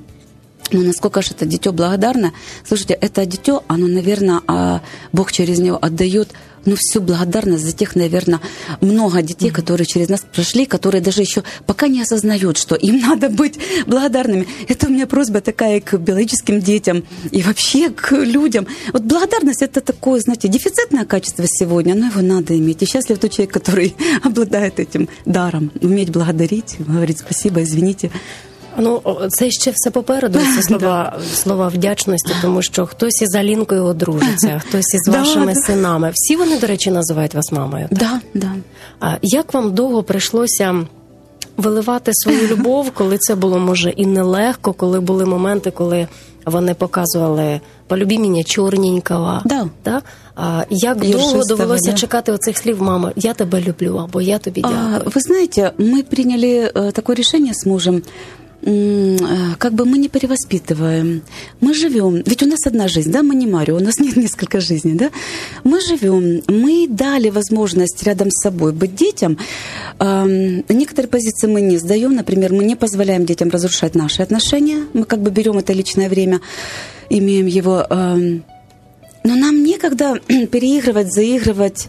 [0.71, 2.33] ну, насколько же это дитё благодарно.
[2.67, 6.29] Слушайте, это дитё, оно, наверное, а Бог через него отдает
[6.67, 8.41] ну, всю благодарность за тех, наверное,
[8.81, 13.29] много детей, которые через нас прошли, которые даже еще пока не осознают, что им надо
[13.29, 14.47] быть благодарными.
[14.67, 18.67] Это у меня просьба такая к биологическим детям и вообще к людям.
[18.91, 22.83] Вот благодарность это такое, знаете, дефицитное качество сегодня, но его надо иметь.
[22.83, 28.11] И счастлив тот человек, который обладает этим даром, уметь благодарить, говорить спасибо, извините.
[28.78, 30.38] Ну, о, це ще все попереду.
[30.56, 35.60] Це слова, слова вдячності, тому що хтось із Алінкою одружиться, хтось із Да, вашими да.
[35.60, 36.12] синами.
[36.14, 37.88] Всі вони, до речі, називають вас мамою.
[37.90, 38.52] Да, да.
[39.00, 40.86] А як вам довго прийшлося
[41.56, 46.08] виливати свою любов, коли це було може і нелегко, коли були моменти, коли
[46.46, 49.42] вони показували полюбі мене чорненького.
[49.44, 49.68] Да.
[49.84, 50.02] Да?
[50.36, 51.96] А як Іршистого, довго довелося да.
[51.96, 55.10] чекати оцих слів, мама, я тебе люблю, або я тобі А, дякую.
[55.10, 58.02] Вы знаете, мы приняли э, такое решение с мужем.
[58.67, 61.21] Э, Как бы мы не перевоспитываем.
[61.61, 62.21] Мы живем.
[62.25, 65.09] Ведь у нас одна жизнь, да, мы не Марио, у нас нет несколько жизней, да?
[65.63, 69.37] Мы живем, мы дали возможность рядом с собой быть детям.
[69.99, 72.15] Некоторые позиции мы не сдаем.
[72.15, 74.85] Например, мы не позволяем детям разрушать наши отношения.
[74.93, 76.41] Мы как бы берем это личное время,
[77.09, 77.85] имеем его.
[77.89, 80.19] но нам некогда
[80.51, 81.87] переигрывать, заигрывать,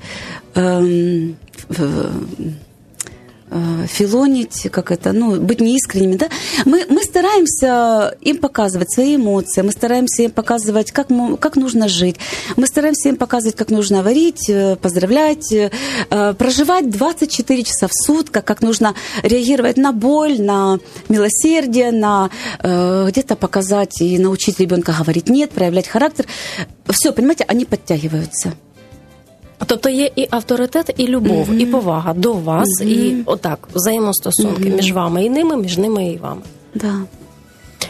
[3.86, 6.28] филонить, как это, ну, быть неискренними, да,
[6.64, 11.88] мы, мы стараемся им показывать свои эмоции, мы стараемся им показывать, как, му- как нужно
[11.88, 12.16] жить,
[12.56, 15.70] мы стараемся им показывать, как нужно варить, э, поздравлять, э,
[16.10, 22.30] э, проживать 24 часа в сутках, как нужно реагировать на боль, на милосердие, на
[22.60, 26.26] э, где-то показать и научить ребенка говорить нет, проявлять характер.
[26.88, 28.54] Все, понимаете, они подтягиваются.
[29.65, 35.25] Тобто є і авторитет, і любов, і повага до вас, і отак взаємостосунки між вами
[35.25, 36.41] і ними, між ними і вами.
[36.75, 36.93] Да.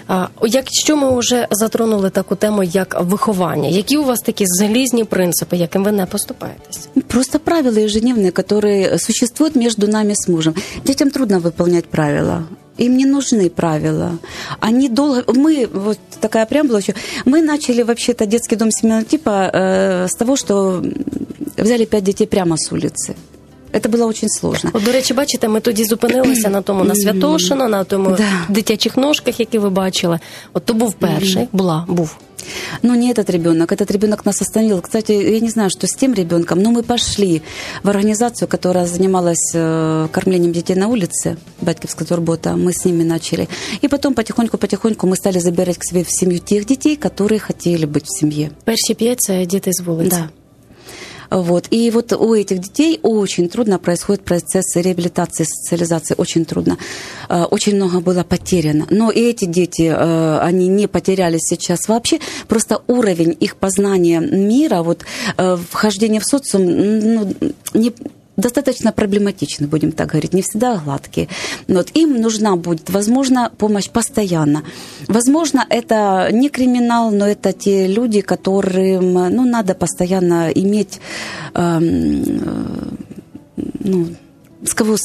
[0.07, 5.57] А якщо ми вже затронули таку тему, як виховання, які у вас такі залізні принципи,
[5.57, 6.89] яким ви не поступаєтесь?
[7.07, 10.55] Просто правила ежедневные, которые существуют между нами с мужем.
[10.85, 12.43] Детям трудно выполнять правила.
[12.79, 14.11] Им не нужны правила.
[14.59, 15.23] Они долго...
[15.27, 20.35] Мы, вот такая преамбула еще, мы начали вообще-то детский дом семейного типа э, с того,
[20.35, 20.83] что
[21.57, 23.15] взяли пять детей прямо с улицы.
[23.73, 24.69] Это было очень сложно.
[24.73, 28.45] От, до речі, бачите, ми тоді зупинилися на тому на Святошина, на тому Да.
[28.49, 30.19] дитячих ножках, які ви бачили.
[30.53, 32.15] От то був перший, була, був.
[32.81, 33.71] Но не этот ребенок.
[33.71, 34.81] Этот ребенок нас остановил.
[34.81, 37.41] Кстати, я не знаю, что с тем ребенком, но мы пошли
[37.83, 42.49] в организацию, которая занималась э, кормлением детей на улице, Батьковская турбота.
[42.57, 43.47] Мы с ними начали.
[43.83, 48.05] И потом потихоньку-потихоньку мы стали забирать к себе в семью тех детей, которые хотели быть
[48.05, 48.49] в семье.
[48.63, 50.09] Перші п'ять це діти з вулиці.
[50.09, 50.29] Да.
[51.30, 51.66] Вот.
[51.70, 56.78] И вот у этих детей очень трудно происходит процесс реабилитации, социализации, очень трудно.
[57.28, 58.86] Э, очень много было потеряно.
[58.90, 62.20] Но и эти дети, э, они не потерялись сейчас вообще.
[62.46, 65.04] Просто уровень их познания мира, вот
[65.70, 67.34] вхождение в социум, ну,
[67.74, 67.92] не,
[68.38, 71.28] достаточно проблематичны, будем так говорить, не всегда гладкие.
[71.66, 74.62] Вот им нужна будет, возможно, помощь постоянно.
[75.08, 81.00] Возможно, это не криминал, но это те люди, которым ну, надо постоянно иметь
[81.54, 82.96] эм,
[83.80, 84.06] ну,
[84.62, 84.96] з кого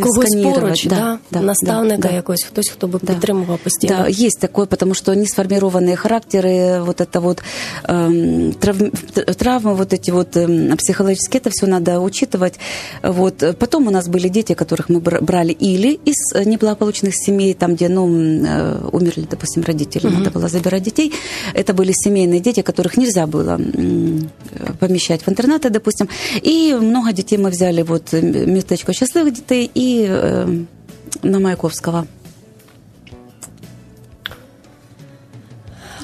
[0.00, 3.12] Когось поруч, да, да, да, наставника да, якогось, хтось, хто би да.
[3.12, 3.96] підтримував постійно.
[3.96, 7.42] Да, есть такое, потому что несформированные характеры, вот это вот
[7.84, 8.90] э, травм,
[9.36, 12.54] травмы, вот эти вот э, психологические, это все надо учитывать.
[13.02, 13.56] Вот.
[13.58, 18.08] Потом у нас были дети, которых мы брали или из неблагополучных семей, там, где, ну,
[18.08, 20.16] э, умерли, допустим, родители, угу.
[20.16, 21.12] надо было забирать детей.
[21.54, 26.08] Это были семейные дети, которых нельзя было э, помещать в интернаты, допустим.
[26.40, 28.14] И много детей мы взяли вот
[28.71, 30.47] містечко щасливих дітей і е,
[31.23, 32.03] на Маяковського.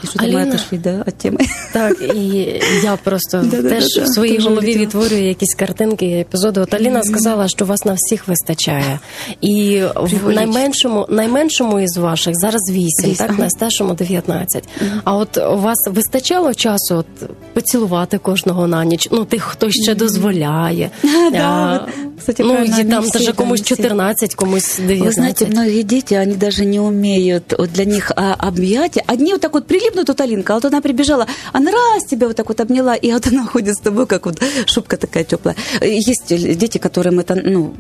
[0.03, 0.33] І що Аліна...
[0.33, 1.39] думаю, теж від теми.
[1.73, 2.29] Так, і
[2.85, 6.61] я просто теж в своїй голові відтворюю якісь картинки, епізоди.
[6.61, 8.99] От Аліна сказала, що вас на всіх вистачає.
[9.41, 14.69] І в найменшому найменшому із ваших зараз вісім, так, найстаршому 19.
[15.05, 19.09] А от у вас вистачало часу от, поцілувати кожного на ніч?
[19.13, 20.91] Ну, тих, хто ще дозволяє.
[21.41, 21.81] А,
[22.19, 25.07] Кстати, ну, и там даже комусь 14, комусь 19.
[25.07, 29.05] Вы знаете, многие дети, они даже не умеют, вот для них объятия.
[29.07, 32.37] Одни вот так вот прилипнут, вот Алинка, а вот она прибежала, она раз тебя вот
[32.37, 35.57] так вот обняла, и вот она ходит с тобой, как вот шубка такая теплая.
[35.81, 37.75] Есть дети, которым это, ну,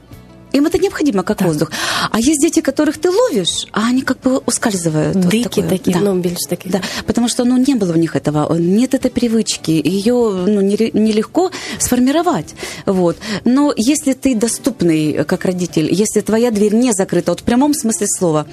[0.52, 1.48] им это необходимо, как так.
[1.48, 1.70] воздух.
[2.10, 5.20] А есть дети, которых ты ловишь, а они как бы ускальзывают.
[5.28, 5.68] Дики вот такое.
[5.68, 6.00] такие, да.
[6.00, 6.70] ну, больше такие.
[6.70, 11.50] Да, потому что, ну, не было у них этого, нет этой привычки, ее, ну, нелегко
[11.78, 12.54] сформировать,
[12.86, 13.18] вот.
[13.44, 18.06] Но если ты доступный, как родитель, если твоя дверь не закрыта, вот в прямом смысле
[18.06, 18.46] слова,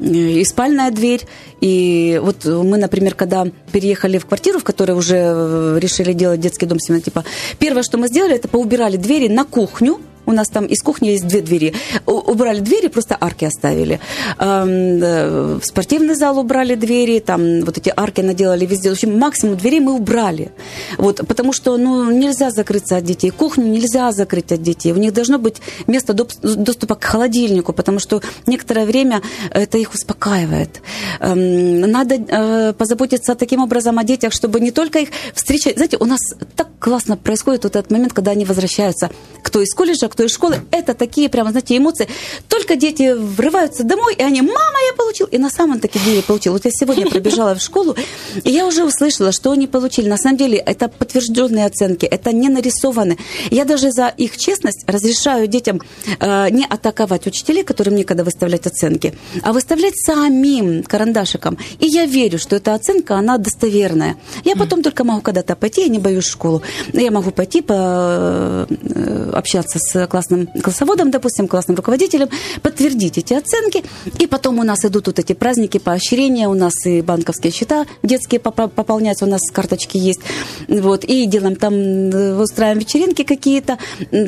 [0.00, 1.26] и спальная дверь,
[1.60, 6.66] и вот мы, например, когда переехали в квартиру, в которой уже э, решили делать детский
[6.66, 7.24] дом семейного типа,
[7.58, 11.26] первое, что мы сделали, это поубирали двери на кухню, у нас там из кухни есть
[11.26, 11.74] две двери.
[12.04, 13.98] Убрали двери, просто арки оставили.
[14.38, 18.90] В спортивный зал убрали двери, там вот эти арки наделали везде.
[18.90, 20.52] В общем, максимум дверей мы убрали.
[20.98, 23.30] Вот, потому что ну, нельзя закрыться от детей.
[23.30, 24.92] Кухню нельзя закрыть от детей.
[24.92, 30.82] У них должно быть место доступа к холодильнику, потому что некоторое время это их успокаивает.
[31.20, 35.76] Надо э, позаботиться таким образом о детях, чтобы не только их встречать.
[35.76, 36.20] Знаете, у нас
[36.54, 39.10] так классно происходит вот этот момент, когда они возвращаются,
[39.42, 40.56] кто из колледжа, кто из школы.
[40.70, 42.08] Это такие прямо, знаете, эмоции.
[42.48, 45.26] Только дети врываются домой, и они, мама, я получил.
[45.26, 46.52] И на самом таки деле получил.
[46.52, 47.96] Вот я сегодня пробежала в школу,
[48.44, 50.08] и я уже услышала, что они получили.
[50.08, 53.18] На самом деле это подтвержденные оценки, это не нарисованы.
[53.50, 55.80] Я даже за их честность разрешаю детям
[56.20, 61.58] э, не атаковать учителей, которым некогда выставлять оценки, а выставлять самим карандашиком.
[61.80, 64.16] И я верю, что эта оценка, она достоверная.
[64.44, 66.62] Я потом только могу когда-то пойти, я не боюсь школу.
[66.92, 72.28] Я могу пойти по, э, общаться с классным классоводом, допустим, классным руководителем,
[72.62, 73.84] подтвердить эти оценки.
[74.18, 78.40] И потом у нас идут вот эти праздники поощрения, у нас и банковские счета детские
[78.40, 80.20] пополняются, у нас карточки есть.
[80.68, 83.78] Вот, и делаем там, э, устраиваем вечеринки какие-то,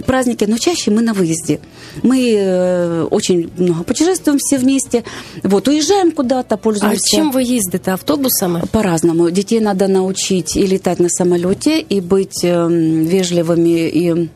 [0.07, 1.61] праздники, но чаще мы на выезде.
[2.03, 5.05] Мы э, очень много путешествуем все вместе,
[5.43, 7.01] вот, уезжаем куда-то, пользуемся.
[7.03, 7.93] А чем вы ездите?
[7.93, 8.63] Автобусами?
[8.73, 9.31] По-разному.
[9.31, 14.29] Детей надо научить и летать на самолете, и быть эм, вежливыми, и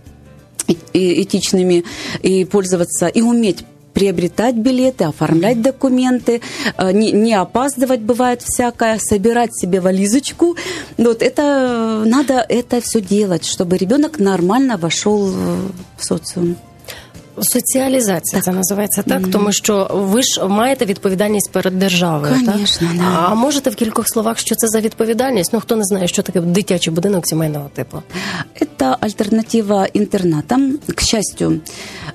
[0.92, 1.84] этичными
[2.22, 6.40] и пользоваться, и уметь приобретать билеты, оформлять документы,
[6.76, 10.56] э, не, не опаздывать бывает всякое, собирать себе вализочку.
[10.98, 15.26] Вот это надо это все делать, чтобы ребенок нормально вошел
[15.96, 16.56] в социум.
[17.41, 18.43] Соціалізація так.
[18.43, 19.31] це називається так, mm-hmm.
[19.31, 22.33] тому що ви ж маєте відповідальність перед державою.
[22.45, 22.97] Конечно, так?
[22.97, 23.03] Да.
[23.03, 25.53] А можете в кількох словах, що це за відповідальність?
[25.53, 27.97] Ну хто не знає, що таке дитячий будинок сімейного типу?
[28.61, 30.79] Это альтернатива интернатам.
[30.95, 31.61] К счастью,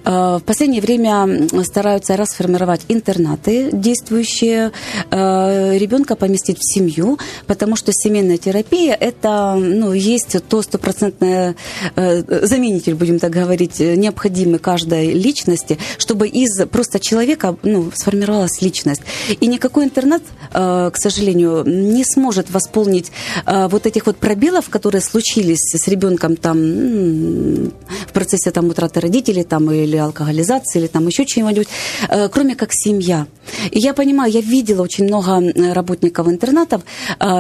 [0.04, 1.28] э, в последнее время
[1.64, 4.70] стараются расформировать интернаты, действующие,
[5.10, 11.54] э, ребенка поместить в семью, потому что семейная терапия это ну, есть то стопроцентное
[11.96, 19.01] э, заменитель, будем так говорить, необходимый каждой личности, чтобы из просто человека ну, сформировалась личность.
[19.39, 23.11] И никакой интернет, э, к сожалению, не сможет восполнить
[23.45, 29.43] э, вот этих вот пробелов, которые случились с ребенком там в процессе там утраты родителей
[29.43, 31.67] там или алкоголизации или там еще чего-нибудь,
[32.09, 33.27] э, кроме как семья.
[33.71, 35.41] И я понимаю, я видела очень много
[35.73, 36.83] работников интернатов,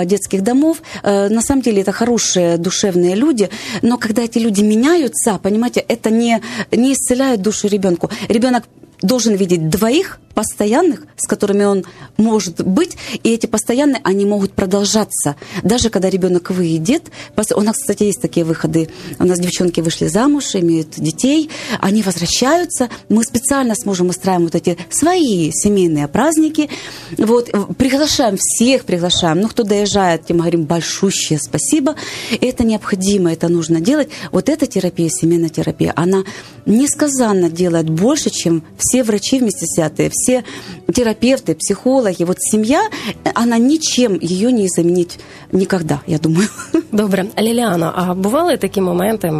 [0.05, 0.81] детских домов.
[1.03, 3.49] На самом деле это хорошие, душевные люди,
[3.81, 8.09] но когда эти люди меняются, понимаете, это не, не исцеляет душу ребенку.
[8.27, 8.63] Ребенок
[9.01, 11.85] должен видеть двоих постоянных, с которыми он
[12.15, 15.35] может быть, и эти постоянные, они могут продолжаться.
[15.63, 17.11] Даже когда ребенок выйдет,
[17.55, 21.49] у нас, кстати, есть такие выходы, у нас девчонки вышли замуж, имеют детей,
[21.81, 26.69] они возвращаются, мы специально с мужем устраиваем вот эти свои семейные праздники,
[27.17, 31.95] вот, приглашаем всех, приглашаем, ну, кто доезжает, тем говорим большущее спасибо,
[32.39, 34.09] это необходимо, это нужно делать.
[34.31, 36.23] Вот эта терапия, семейная терапия, она
[36.65, 40.44] несказанно делает больше, чем все врачи вместе взятые, все все
[40.92, 42.88] терапевты, психологи, вот семья,
[43.34, 45.18] она ничем ее не заменить
[45.52, 46.48] никогда, я думаю.
[46.92, 49.32] Добре, Ліліана, а бували такі моменти,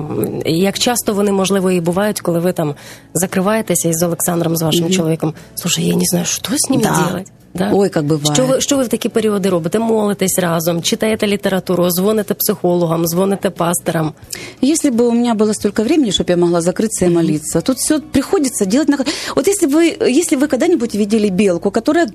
[0.47, 2.75] як часто вони можливо і бувають, коли ви там
[3.15, 4.97] закриваєтеся із Олександром, з вашим mm-hmm.
[4.97, 5.35] чоловіком?
[5.55, 7.07] Слушай, я не знаю, що з ними да.
[7.09, 7.33] делать?
[7.55, 7.71] Да?
[7.73, 8.35] Ой, як буває.
[8.35, 9.79] Що ви що ви в такі періоди робите?
[9.79, 14.15] Молитесь разом, читаєте літературу, дзвоните психологам, звоните пасторам?
[14.63, 18.01] Если бы у меня было столько времени, чтобы я могла закрыться и молиться, тут все
[18.01, 18.99] приходится делать на...
[19.37, 22.09] Вот если вы, если вы когда-нибудь видели белку, которая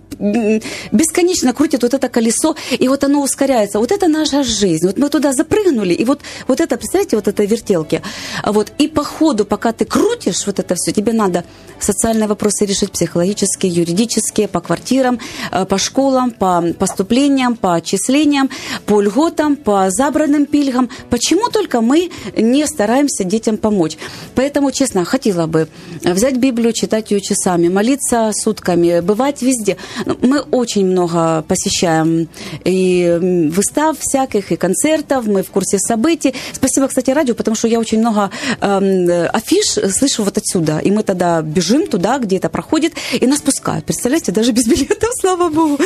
[0.92, 4.88] бесконечно крутит вот это колесо, и вот оно ускоряется, вот это наша жизнь.
[4.88, 8.02] Вот мы туда запрыгнули, и вот, вот это, представляете, вот это вертелки.
[8.46, 11.44] Вот, и по ходу, пока ты крутишь вот это все, тебе надо
[11.85, 15.19] социальные вопросы решить, психологические, юридические, по квартирам,
[15.51, 18.51] Э, по школам, по поступлениям, по отчислениям,
[18.87, 20.89] по льготам, по забранным пильгам.
[21.11, 23.97] Почему только мы не стараемся детям помочь?
[24.35, 25.69] Поэтому, честно, хотела бы
[26.03, 29.77] взять Библию, читать ее часами, молиться сутками, бывать везде.
[30.07, 32.29] Ну, мы очень много посещаем
[32.65, 36.35] и выстав всяких, и концертов, мы в курсе событий.
[36.53, 40.79] Спасибо, кстати, радио, потому что я очень много э, афиш слышу вот отсюда.
[40.79, 43.85] И мы тогда бежим туда, где это проходит, и нас пускают.
[43.85, 45.79] Представляете, даже без билетов слава Богу.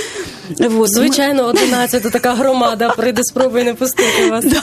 [0.59, 0.89] Вот.
[0.89, 4.45] Звичайно, 11 така громада прийде спробує не пустити вас.
[4.45, 4.63] Да.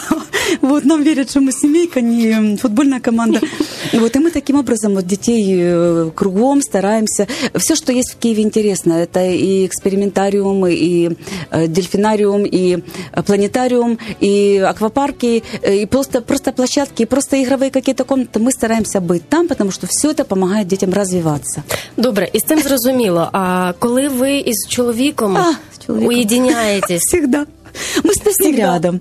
[0.61, 3.39] Вот, нам верят, что мы семейка, не футбольная команда.
[3.93, 7.27] Вот, и мы таким образом вот детей э, кругом стараемся.
[7.55, 11.11] Все, что есть в Киеве интересно, это и экспериментариум, и
[11.51, 12.77] э, дельфинариум, и
[13.11, 18.39] э, планетариум, и аквапарки, и просто, просто площадки, и просто игровые какие-то комнаты.
[18.39, 21.14] Мы стараемся быть там, потому что все это помогает детям развиваться
[21.96, 23.28] Добре, і з цим зрозуміло.
[23.32, 25.54] А коли ви із чоловіком, а,
[25.86, 26.08] чоловіком.
[26.08, 27.02] уєдиняєтесь?
[27.02, 27.46] Всегда.
[28.04, 29.00] Мы с ним рядом.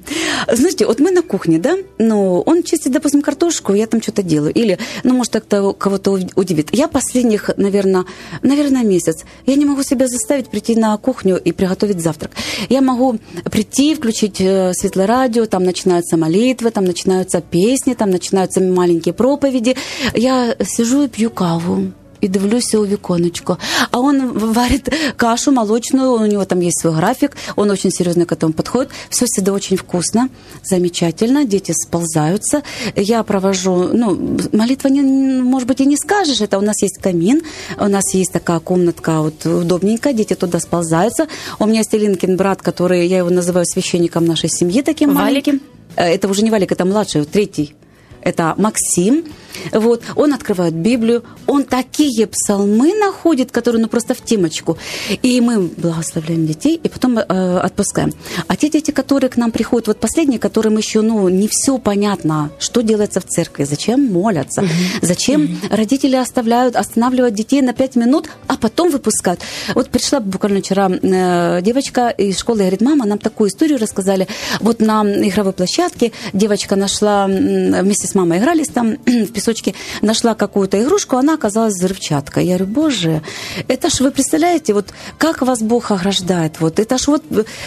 [0.52, 4.54] Знаете, вот мы на кухне, да, ну, он чистит, допустим, картошку, я там что-то делаю.
[4.54, 6.70] Или, ну, может, так-то кого-то удивит.
[6.72, 8.06] Я последних, наверное,
[8.42, 12.32] наверное, месяц, я не могу себя заставить прийти на кухню и приготовить завтрак.
[12.70, 13.20] Я могу
[13.52, 19.76] прийти, включить э, светлое радио, там начинаются молитвы, там начинаются песни, там начинаются маленькие проповеди.
[20.14, 21.92] Я сижу и пью каву
[22.25, 23.59] и дивлюся у віконечко.
[23.91, 28.33] А он варит кашу молочную, у него там есть свой график, он очень серьезно к
[28.33, 28.91] этому подходит.
[29.11, 30.29] Все всегда очень вкусно,
[30.63, 32.63] замечательно, дети сползаются.
[32.97, 35.03] Я провожу, ну, молитва, не,
[35.43, 37.43] может быть, и не скажешь, это у нас есть камин,
[37.79, 41.27] у нас есть такая комнатка вот удобненькая, дети туда сползаются.
[41.59, 45.23] У меня есть Илинкин брат, который, я его называю священником нашей семьи таким Валик.
[45.23, 45.61] маленьким.
[45.97, 47.75] Э, это уже не Валик, это младший, третий.
[48.23, 49.25] Это Максим.
[49.73, 54.79] Вот, он открывает Библию, он такие псалмы находит, которые ну просто в темочку.
[55.23, 58.13] И мы благословляем детей, и потом э, отпускаем.
[58.47, 62.51] А те дети, которые к нам приходят, вот последние, которым еще ну, не все понятно,
[62.59, 64.65] что делается в церкви, зачем молятся,
[65.03, 69.41] зачем родители оставляют, останавливают детей на пять минут, а потом выпускают.
[69.75, 74.27] Вот пришла буквально вчера э, девочка из школы и говорит, мама, нам такую историю рассказали.
[74.61, 80.83] Вот на игровой площадке девочка нашла, вместе с мамой игрались там в песочке, нашла какую-то
[80.83, 82.47] игрушку, она оказалась взрывчаткой.
[82.47, 83.23] Я говорю, боже,
[83.69, 84.87] это ж вы представляете, вот
[85.19, 87.23] как вас Бог ограждает, вот это ж вот,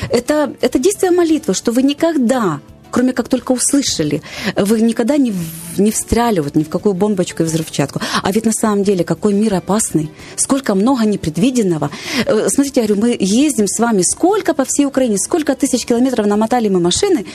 [0.09, 2.59] это, это действие молитвы, что вы никогда
[2.89, 4.21] кроме как только услышали.
[4.55, 5.33] Вы никогда не,
[5.77, 7.99] не встряли вот ни в какую бомбочку и взрывчатку.
[8.23, 11.89] А ведь на самом деле какой мир опасный, сколько много непредвиденного.
[12.25, 16.25] Э, смотрите, я говорю, мы ездим с вами сколько по всей Украине, сколько тысяч километров
[16.25, 17.25] намотали мы машины,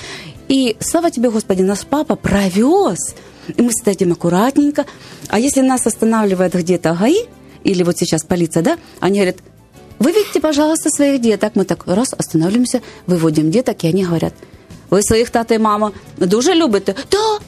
[0.48, 3.14] и слава тебе, Господи, наш папа провез
[3.48, 4.86] и мы сидим аккуратненько.
[5.28, 7.26] А если нас останавливает где-то ГАИ,
[7.64, 9.36] или вот сейчас полиция, да, они говорят,
[9.98, 11.52] выведите, пожалуйста, своих деток.
[11.54, 14.34] Мы так раз останавливаемся, выводим деток, и они говорят,
[14.90, 16.94] вы своих тата и мама дуже любите?
[17.10, 17.38] Да.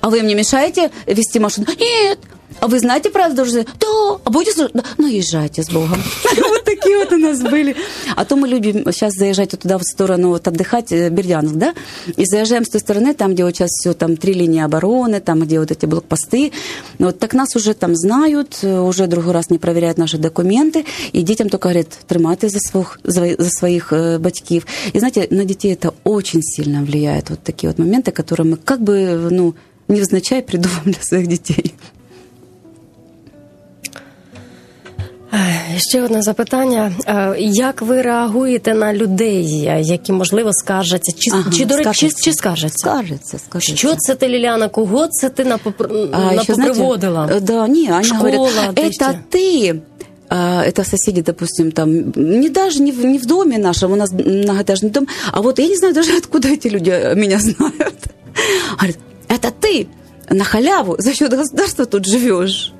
[0.00, 1.66] А вы им не мешаете вести машину?
[1.78, 2.18] Нет.
[2.60, 3.44] А вы знаете правду?
[3.44, 3.88] Да,
[4.24, 4.68] а будете?
[4.72, 4.84] Да.
[4.98, 6.00] Ну, езжайте с Богом.
[6.50, 7.76] Вот такие вот у нас были.
[8.16, 11.74] А то мы любим сейчас заезжать туда в сторону вот отдыхать, Бердянск, да?
[12.16, 15.40] И заезжаем с той стороны, там, где вот сейчас все, там три линии обороны, там,
[15.40, 16.52] где вот эти блокпосты.
[16.98, 21.48] Вот так нас уже там знают, уже другой раз не проверяют наши документы, и детям
[21.48, 24.66] только говорят, тримайте за своих, за своих батьків.
[24.92, 28.82] И знаете, на детей это очень сильно влияет, вот такие вот моменты, которые мы как
[28.82, 29.54] бы, ну,
[29.88, 31.74] невзначай придумываем для своих детей.
[35.77, 36.91] Ще одне запитання:
[37.39, 42.33] як ви реагуєте на людей, які можливо скаржаться, чи ага, чи, до речі, чи, чи
[42.33, 42.77] скаржаться?
[42.77, 43.75] Скаржаться, скаржаться.
[43.75, 44.69] Що це ти, Ліліана?
[44.69, 45.89] Кого це ти напопр...
[46.11, 47.25] а, напоприводила?
[47.27, 49.81] Знаете, да, не, они Школа, говорят, это ты
[50.29, 54.89] это соседи, допустим, там, не даже не в, не в доме нашем, у нас многоэтажный
[54.89, 57.99] дом, а вот я не знаю даже, откуда эти люди меня знают.
[58.77, 59.87] Говорят, это ты
[60.29, 62.73] на халяву за счет государства тут живешь.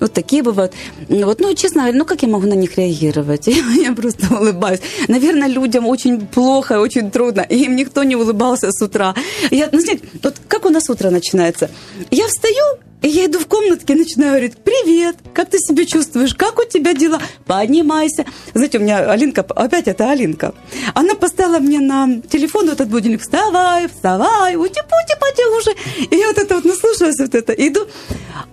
[0.00, 0.72] Вот такие бывают.
[1.08, 3.46] Вот, ну, честно ну как я могу на них реагировать?
[3.86, 4.80] Я просто улыбаюсь.
[5.08, 7.40] Наверное, людям очень плохо, очень трудно.
[7.42, 9.14] И им никто не улыбался с утра.
[9.50, 11.70] Я, ну, знаете, вот как у нас утро начинается?
[12.10, 16.58] Я встаю, и я иду в комнатке начинаю говорить, привет, как ты себя чувствуешь, как
[16.58, 17.20] у тебя дела?
[17.44, 18.24] Поднимайся.
[18.54, 20.54] Знаете, у меня Алинка, опять это Алинка,
[20.94, 25.74] она поставила мне на телефон вот этот будильник, вставай, вставай, ути-пути, пойди уже.
[26.10, 27.86] И я вот это вот наслушалась вот это, иду,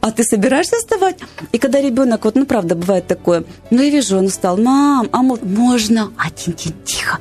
[0.02, 1.18] а ты собираешься вставать?
[1.54, 5.22] И когда ребенок, вот, ну, правда, бывает такое, ну, я вижу, он устал, мам, а
[5.22, 6.12] можно?
[6.18, 7.20] Один день, тихо.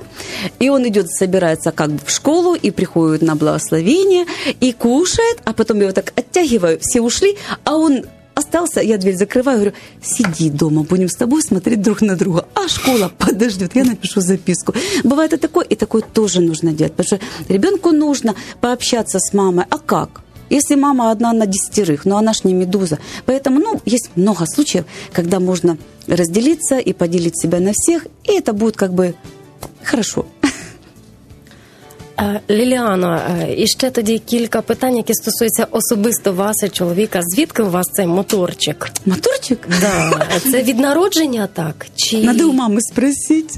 [0.59, 4.27] И он идет, собирается как бы в школу и приходит на благословение,
[4.61, 8.05] и кушает, а потом я его так оттягиваю, все ушли, ушли, а он
[8.35, 12.47] остался, я дверь закрываю, говорю, сиди дома, будем с тобой смотреть друг на друга.
[12.55, 14.75] А школа подождет, я напишу записку.
[15.05, 19.67] Бывает и такое, и такое тоже нужно делать, потому что ребенку нужно пообщаться с мамой.
[19.71, 20.23] А как?
[20.49, 22.99] Если мама одна на десятерых, но она ж не медуза.
[23.25, 28.53] Поэтому, ну, есть много случаев, когда можно разделиться и поделить себя на всех, и это
[28.53, 29.15] будет как бы
[29.85, 30.27] хорошо.
[32.20, 37.22] Е, Ліліано, е, і ще тоді кілька питань, які стосуються особисто вас і чоловіка.
[37.24, 38.88] Звідки у вас цей моторчик?
[39.06, 39.60] Моторчик?
[39.82, 40.28] Да.
[40.52, 41.86] Це від народження так?
[41.96, 42.24] Чи...
[42.24, 43.58] Надо у мамы спросить.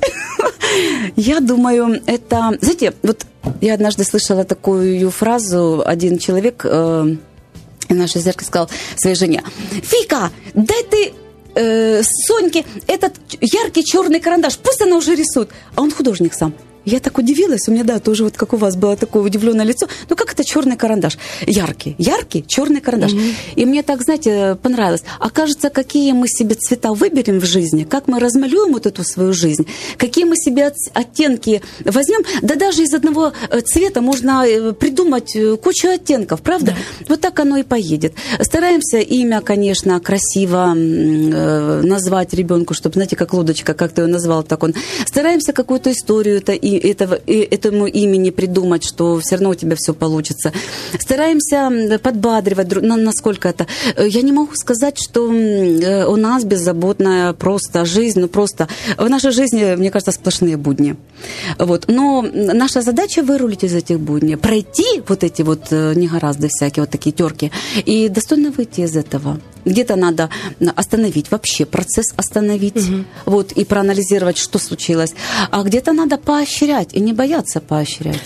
[1.15, 2.57] Я думаю, это...
[2.61, 3.25] Знаете, вот
[3.61, 7.15] я однажды слышала такую фразу, один человек э,
[7.89, 9.43] нашей церкви сказал своей жене,
[9.83, 11.13] Фика, дай ты
[11.55, 15.49] э, Соньке этот яркий черный карандаш, пусть она уже рисует.
[15.75, 16.53] А он художник сам.
[16.84, 19.86] Я так удивилась, у меня, да, тоже вот как у вас было такое удивленное лицо.
[20.08, 21.18] Ну, как это черный карандаш?
[21.46, 23.12] Яркий, яркий черный карандаш.
[23.12, 23.34] Mm-hmm.
[23.56, 25.02] И мне так, знаете, понравилось.
[25.20, 29.66] Окажется, какие мы себе цвета выберем в жизни, как мы размалюем вот эту свою жизнь,
[29.96, 32.22] какие мы себе оттенки возьмем.
[32.42, 36.72] Да даже из одного э, цвета можно э, придумать э, кучу оттенков, правда?
[36.72, 37.06] Да.
[37.08, 38.14] Вот так оно и поедет.
[38.40, 44.62] Стараемся имя, конечно, красиво назвать ребенку, чтобы, знаете, как лодочка, как ты ее назвал, так
[44.62, 44.74] он.
[45.06, 49.76] Стараемся какую-то историю это и этого, и этому имени придумать, что все равно у тебя
[49.76, 50.52] все получится.
[50.98, 53.66] Стараемся подбадривать, насколько это.
[53.96, 59.08] Э, я не могу сказать, что э, у нас беззаботная просто жизнь, ну просто в
[59.08, 60.96] нашей жизни, мне кажется, сплошные будни.
[61.58, 61.84] Вот.
[61.88, 66.90] Но наша задача вырулить из этих будней, пройти вот эти вот э, негоразды всякие, вот
[66.90, 67.50] такие терки,
[67.84, 69.40] и достойно выйти из этого.
[69.64, 70.28] Где-то надо
[70.74, 73.04] остановить вообще процесс остановить, угу.
[73.26, 75.14] вот, и проанализировать, что случилось.
[75.50, 76.61] А где-то надо поощрять
[76.94, 78.20] и не бояться поощрять.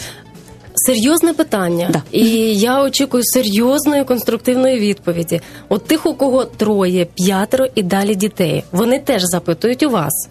[0.74, 2.02] Серйозне питання, да.
[2.12, 5.40] і я очікую серйозної конструктивної відповіді.
[5.68, 10.28] От тих, у кого троє, п'ятеро і далі дітей, вони теж запитують у вас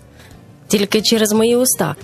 [0.67, 1.95] тільки через мої уста.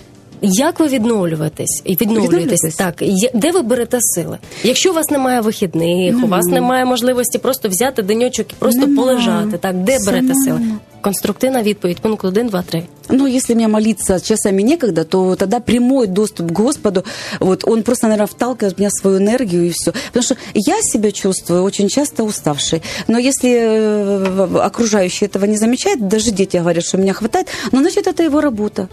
[0.44, 2.74] Як ви відновлюєтесь і відновлюєтесь?
[2.76, 3.02] Так,
[3.34, 4.38] де ви берете сили?
[4.64, 6.24] Якщо у вас немає вихідних, mm-hmm.
[6.24, 9.02] у вас немає можливості просто взяти денечок і просто Нема.
[9.02, 9.58] полежати.
[9.58, 10.60] Так, де берете сили?
[11.01, 12.83] Конструктивна відповідь, пункт 1, 2, 3.
[13.09, 17.03] Ну, если мне молиться часами некогда, то тогда прямой доступ к Господу,
[17.39, 19.93] вот он просто, наверное, вталкивает в меня свою энергию и все.
[20.07, 22.81] Потому что я себя чувствую очень часто уставшей.
[23.07, 28.07] Но если э, окружающие этого не замечают, даже дети говорят, что меня хватает, ну, значит,
[28.07, 28.87] это его работа.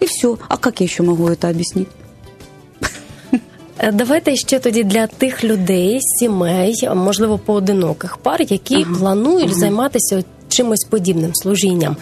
[0.00, 0.36] І все.
[0.48, 1.90] А як я ще можу це об'яснити?
[3.78, 8.98] Е, давайте ще тоді для тих людей, сімей, можливо, поодиноких пар, які ага.
[8.98, 9.60] планують ага.
[9.60, 11.97] займатися чимось подібним служінням.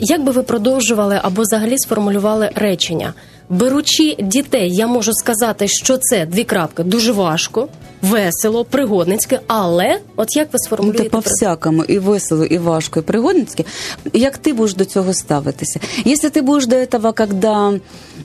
[0.00, 3.14] Як би ви продовжували або взагалі сформулювали речення?
[3.48, 7.68] Беручи дітей, я можу сказати, що це дві крапки дуже важко.
[8.03, 13.03] весело, пригодницьке, але от як ви Ну, сформулюєте Та по-всякому, і весело, і важко, і
[13.03, 13.63] пригодницьке.
[14.13, 15.79] Як ти будеш до цього ставитися?
[16.05, 17.79] Якщо ти будеш до этого, когда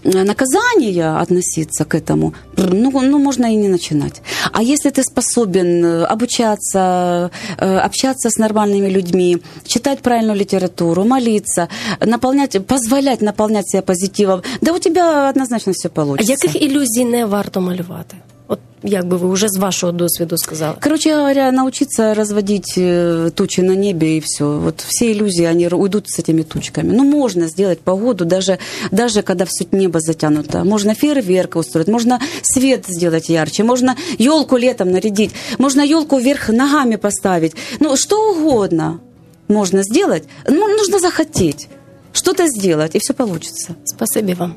[0.05, 4.23] э, наказание относиться к этому, ну, ну можно и не начинать.
[4.53, 11.69] А если ты способен э, обучаться, э, общаться с нормальными людьми, читать правильную литературу, молиться,
[12.01, 16.33] наполнять, позволять наполнять себя позитивом, да у тебя однозначно все А получится.
[16.33, 18.17] яких ілюзій не варто малювати?
[18.52, 20.76] От як би ви вже з вашого досвіду сказали?
[20.84, 24.44] Короче говоря, научиться разводить э, тучи на небе и все.
[24.44, 26.92] Вот все иллюзии, они уйдут с этими тучками.
[26.94, 28.58] Ну, можно сделать погоду, даже,
[28.92, 30.64] даже когда все небо затянуто.
[30.64, 36.98] Можно фейерверк устроить, можно свет сделать ярче, можно елку летом нарядить, можно елку вверх ногами
[36.98, 37.56] поставить.
[37.80, 39.00] Ну, что угодно
[39.48, 40.24] можно сделать.
[40.48, 41.68] Ну, нужно захотеть
[42.14, 43.76] что-то сделать, и все получится.
[43.86, 44.56] Спасибі вам.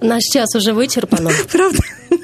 [0.00, 1.30] Наш час уже вичерпано.
[1.52, 1.78] Правда?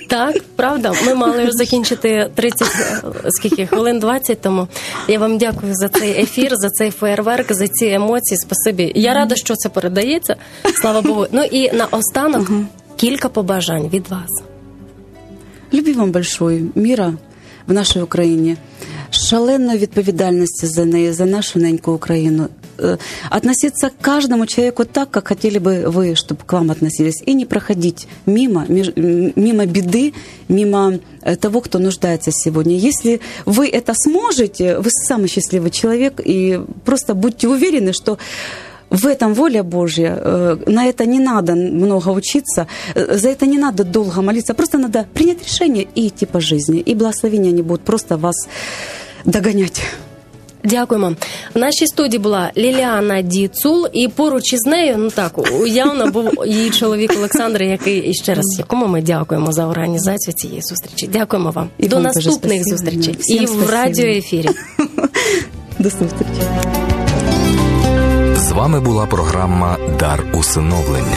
[0.08, 0.92] Так, правда.
[1.06, 4.68] Ми мали закінчити 30, е, скільки хвилин 20 тому.
[5.08, 8.38] Я вам дякую за цей ефір, за цей феєрверк, за ці емоції.
[8.38, 8.92] Спасибі.
[8.94, 10.36] Я рада, що це передається.
[10.80, 11.26] Слава Богу.
[11.32, 12.50] Ну і наостанок
[12.96, 14.42] кілька побажань від вас.
[15.74, 17.12] Любі вам большої міра
[17.66, 18.56] в нашій Україні,
[19.10, 22.48] шаленої відповідальності за неї, за нашу неньку Україну.
[22.78, 22.96] Э,
[23.30, 27.46] Относиться к каждому человеку так, как хотели бы вы, чтобы к вам относились, и не
[27.46, 30.14] проходить мимо, мимо беды,
[30.48, 32.76] мимо э, того, кто нуждается сегодня.
[32.76, 38.18] Если вы это сможете, вы самый счастливый человек, и просто будьте уверены, что
[38.90, 40.16] в этом воля Божья.
[40.16, 44.54] Э, На это не надо много учиться, за это не надо долго молиться.
[44.54, 46.80] Просто надо принять решение и идти по жизни.
[46.80, 48.36] И благословения они будут просто вас
[49.24, 49.82] догонять.
[50.64, 51.12] Дякуємо.
[51.54, 56.70] В нашій студії була Ліліана Діцул, і поруч із нею, ну так, уявно був її
[56.70, 61.06] чоловік Олександр, який і ще раз якому ми дякуємо за організацію цієї зустрічі.
[61.12, 61.68] Дякуємо вам.
[61.78, 62.76] І До вам наступних спасибо.
[62.76, 63.72] зустрічей Всім і в спасибо.
[63.72, 64.48] радіоефірі.
[65.78, 66.42] До зустрічі.
[68.36, 71.16] З вами була програма Дар усиновлення.